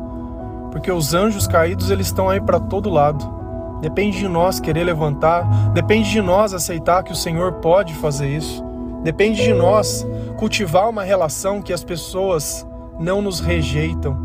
Porque 0.70 0.90
os 0.90 1.14
anjos 1.14 1.46
caídos, 1.46 1.90
eles 1.90 2.06
estão 2.06 2.30
aí 2.30 2.40
para 2.40 2.60
todo 2.60 2.88
lado. 2.88 3.34
Depende 3.80 4.18
de 4.18 4.28
nós 4.28 4.58
querer 4.58 4.84
levantar, 4.84 5.72
depende 5.72 6.10
de 6.10 6.22
nós 6.22 6.54
aceitar 6.54 7.02
que 7.02 7.12
o 7.12 7.16
Senhor 7.16 7.54
pode 7.54 7.92
fazer 7.94 8.28
isso. 8.28 8.65
Depende 9.06 9.40
de 9.40 9.54
nós 9.54 10.04
cultivar 10.36 10.90
uma 10.90 11.04
relação 11.04 11.62
que 11.62 11.72
as 11.72 11.84
pessoas 11.84 12.66
não 12.98 13.22
nos 13.22 13.38
rejeitam, 13.38 14.18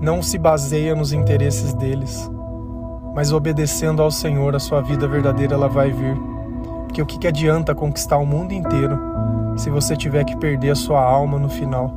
não 0.00 0.20
se 0.20 0.36
baseia 0.36 0.92
nos 0.92 1.12
interesses 1.12 1.72
deles, 1.74 2.28
mas 3.14 3.32
obedecendo 3.32 4.02
ao 4.02 4.10
Senhor, 4.10 4.56
a 4.56 4.58
sua 4.58 4.80
vida 4.80 5.06
verdadeira 5.06 5.54
ela 5.54 5.68
vai 5.68 5.92
vir. 5.92 6.16
Porque 6.88 7.00
o 7.00 7.06
que, 7.06 7.20
que 7.20 7.28
adianta 7.28 7.72
conquistar 7.72 8.16
o 8.16 8.26
mundo 8.26 8.52
inteiro 8.52 8.98
se 9.56 9.70
você 9.70 9.96
tiver 9.96 10.24
que 10.24 10.36
perder 10.36 10.70
a 10.70 10.74
sua 10.74 11.00
alma 11.00 11.38
no 11.38 11.48
final? 11.48 11.94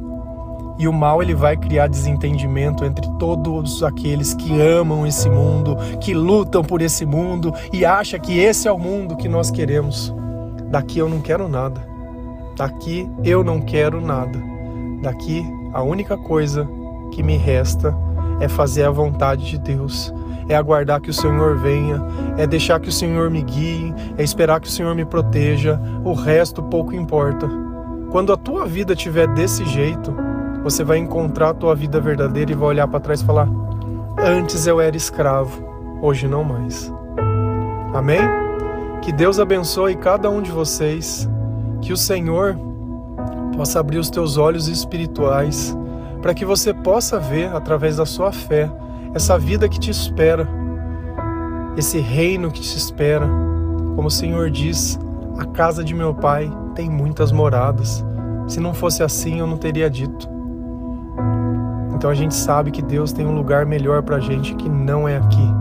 E 0.78 0.88
o 0.88 0.94
mal 0.94 1.20
ele 1.20 1.34
vai 1.34 1.58
criar 1.58 1.88
desentendimento 1.88 2.86
entre 2.86 3.10
todos 3.18 3.82
aqueles 3.82 4.36
que 4.36 4.62
amam 4.62 5.08
esse 5.08 5.32
mundo, 5.32 5.76
que 6.00 6.14
lutam 6.14 6.64
por 6.64 6.80
esse 6.80 7.08
mundo 7.08 7.52
e 7.74 7.84
acham 7.84 8.20
que 8.20 8.38
esse 8.38 8.68
é 8.68 8.72
o 8.72 8.78
mundo 8.78 9.18
que 9.18 9.28
nós 9.28 9.50
queremos. 9.50 10.14
Daqui 10.70 11.00
eu 11.00 11.10
não 11.10 11.22
quero 11.22 11.48
nada. 11.48 11.82
Daqui 12.56 13.10
eu 13.24 13.44
não 13.44 13.62
quero 13.62 14.00
nada. 14.02 14.40
Daqui 15.02 15.46
a 15.74 15.82
única 15.82 16.18
coisa 16.18 16.68
que 17.12 17.22
me 17.22 17.38
resta 17.38 17.96
é 18.40 18.48
fazer 18.48 18.84
a 18.84 18.92
vontade 18.92 19.46
de 19.46 19.58
Deus, 19.58 20.14
é 20.48 20.56
aguardar 20.56 21.02
que 21.02 21.10
o 21.10 21.14
Senhor 21.14 21.58
venha, 21.58 22.02
é 22.38 22.46
deixar 22.46 22.80
que 22.80 22.90
o 22.90 22.92
Senhor 22.92 23.30
me 23.30 23.42
guie, 23.42 23.94
é 24.18 24.24
esperar 24.24 24.60
que 24.60 24.68
o 24.68 24.72
Senhor 24.72 24.94
me 24.96 25.06
proteja. 25.06 25.80
O 26.04 26.14
resto 26.14 26.62
pouco 26.64 26.96
importa. 26.96 27.50
Quando 28.12 28.32
a 28.32 28.38
tua 28.38 28.66
vida 28.66 28.94
estiver 28.94 29.28
desse 29.28 29.66
jeito, 29.66 30.16
você 30.64 30.84
vai 30.84 30.98
encontrar 30.98 31.50
a 31.50 31.54
tua 31.54 31.76
vida 31.76 32.00
verdadeira 32.00 32.52
e 32.52 32.56
vai 32.56 32.70
olhar 32.70 32.88
para 32.88 33.00
trás 33.00 33.22
e 33.22 33.26
falar: 33.26 33.50
Antes 34.18 34.68
eu 34.68 34.80
era 34.80 34.96
escravo, 34.96 35.64
hoje 36.02 36.28
não 36.28 36.44
mais. 36.44 36.92
Amém? 37.94 38.45
Que 39.06 39.14
Deus 39.14 39.40
abençoe 39.40 39.96
cada 39.96 40.32
um 40.32 40.42
de 40.42 40.50
vocês, 40.50 41.30
que 41.80 41.94
o 41.94 41.98
Senhor 41.98 42.58
possa 43.56 43.80
abrir 43.80 44.00
os 44.00 44.10
teus 44.10 44.36
olhos 44.36 44.68
espirituais, 44.68 45.78
para 46.24 46.34
que 46.34 46.44
você 46.44 46.74
possa 46.74 47.20
ver, 47.20 47.54
através 47.54 47.98
da 47.98 48.06
sua 48.08 48.32
fé, 48.32 48.68
essa 49.14 49.38
vida 49.38 49.70
que 49.70 49.80
te 49.80 49.92
espera, 49.92 50.50
esse 51.78 52.00
reino 52.00 52.50
que 52.50 52.62
te 52.62 52.76
espera. 52.76 53.28
Como 53.96 54.08
o 54.08 54.12
Senhor 54.12 54.50
diz, 54.50 55.00
a 55.38 55.46
casa 55.46 55.84
de 55.84 55.94
meu 55.94 56.16
pai 56.16 56.52
tem 56.74 56.90
muitas 56.90 57.32
moradas. 57.32 58.04
Se 58.48 58.60
não 58.60 58.74
fosse 58.74 59.04
assim, 59.04 59.38
eu 59.38 59.46
não 59.46 59.58
teria 59.58 59.88
dito. 59.88 60.28
Então 61.94 62.10
a 62.10 62.16
gente 62.16 62.34
sabe 62.34 62.72
que 62.72 62.82
Deus 62.82 63.14
tem 63.14 63.24
um 63.24 63.36
lugar 63.36 63.68
melhor 63.68 64.02
para 64.02 64.16
a 64.16 64.20
gente 64.20 64.56
que 64.56 64.68
não 64.68 65.08
é 65.08 65.18
aqui. 65.18 65.55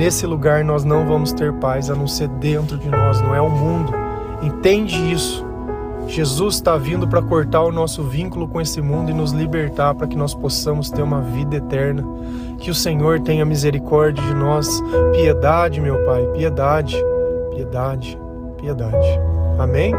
Nesse 0.00 0.26
lugar 0.26 0.64
nós 0.64 0.82
não 0.82 1.06
vamos 1.06 1.30
ter 1.30 1.52
paz 1.52 1.90
a 1.90 1.94
não 1.94 2.06
ser 2.06 2.26
dentro 2.26 2.78
de 2.78 2.88
nós, 2.88 3.20
não 3.20 3.34
é 3.34 3.40
o 3.42 3.50
mundo. 3.50 3.92
Entende 4.40 4.96
isso. 5.12 5.44
Jesus 6.06 6.54
está 6.54 6.78
vindo 6.78 7.06
para 7.06 7.20
cortar 7.20 7.60
o 7.60 7.70
nosso 7.70 8.02
vínculo 8.04 8.48
com 8.48 8.62
esse 8.62 8.80
mundo 8.80 9.10
e 9.10 9.14
nos 9.14 9.32
libertar 9.32 9.94
para 9.94 10.06
que 10.06 10.16
nós 10.16 10.32
possamos 10.32 10.90
ter 10.90 11.02
uma 11.02 11.20
vida 11.20 11.56
eterna. 11.56 12.02
Que 12.56 12.70
o 12.70 12.74
Senhor 12.74 13.20
tenha 13.20 13.44
misericórdia 13.44 14.24
de 14.24 14.32
nós. 14.32 14.82
Piedade, 15.12 15.82
meu 15.82 16.02
Pai, 16.06 16.24
piedade, 16.32 16.96
piedade, 17.54 18.18
piedade. 18.56 19.20
Amém? 19.58 19.92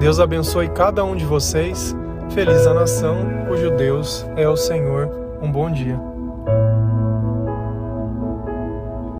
Deus 0.00 0.18
abençoe 0.18 0.68
cada 0.70 1.04
um 1.04 1.14
de 1.14 1.24
vocês. 1.24 1.94
Feliz 2.30 2.66
a 2.66 2.74
nação 2.74 3.18
cujo 3.46 3.70
Deus 3.76 4.26
é 4.34 4.48
o 4.48 4.56
Senhor. 4.56 5.08
Um 5.40 5.52
bom 5.52 5.70
dia. 5.70 6.13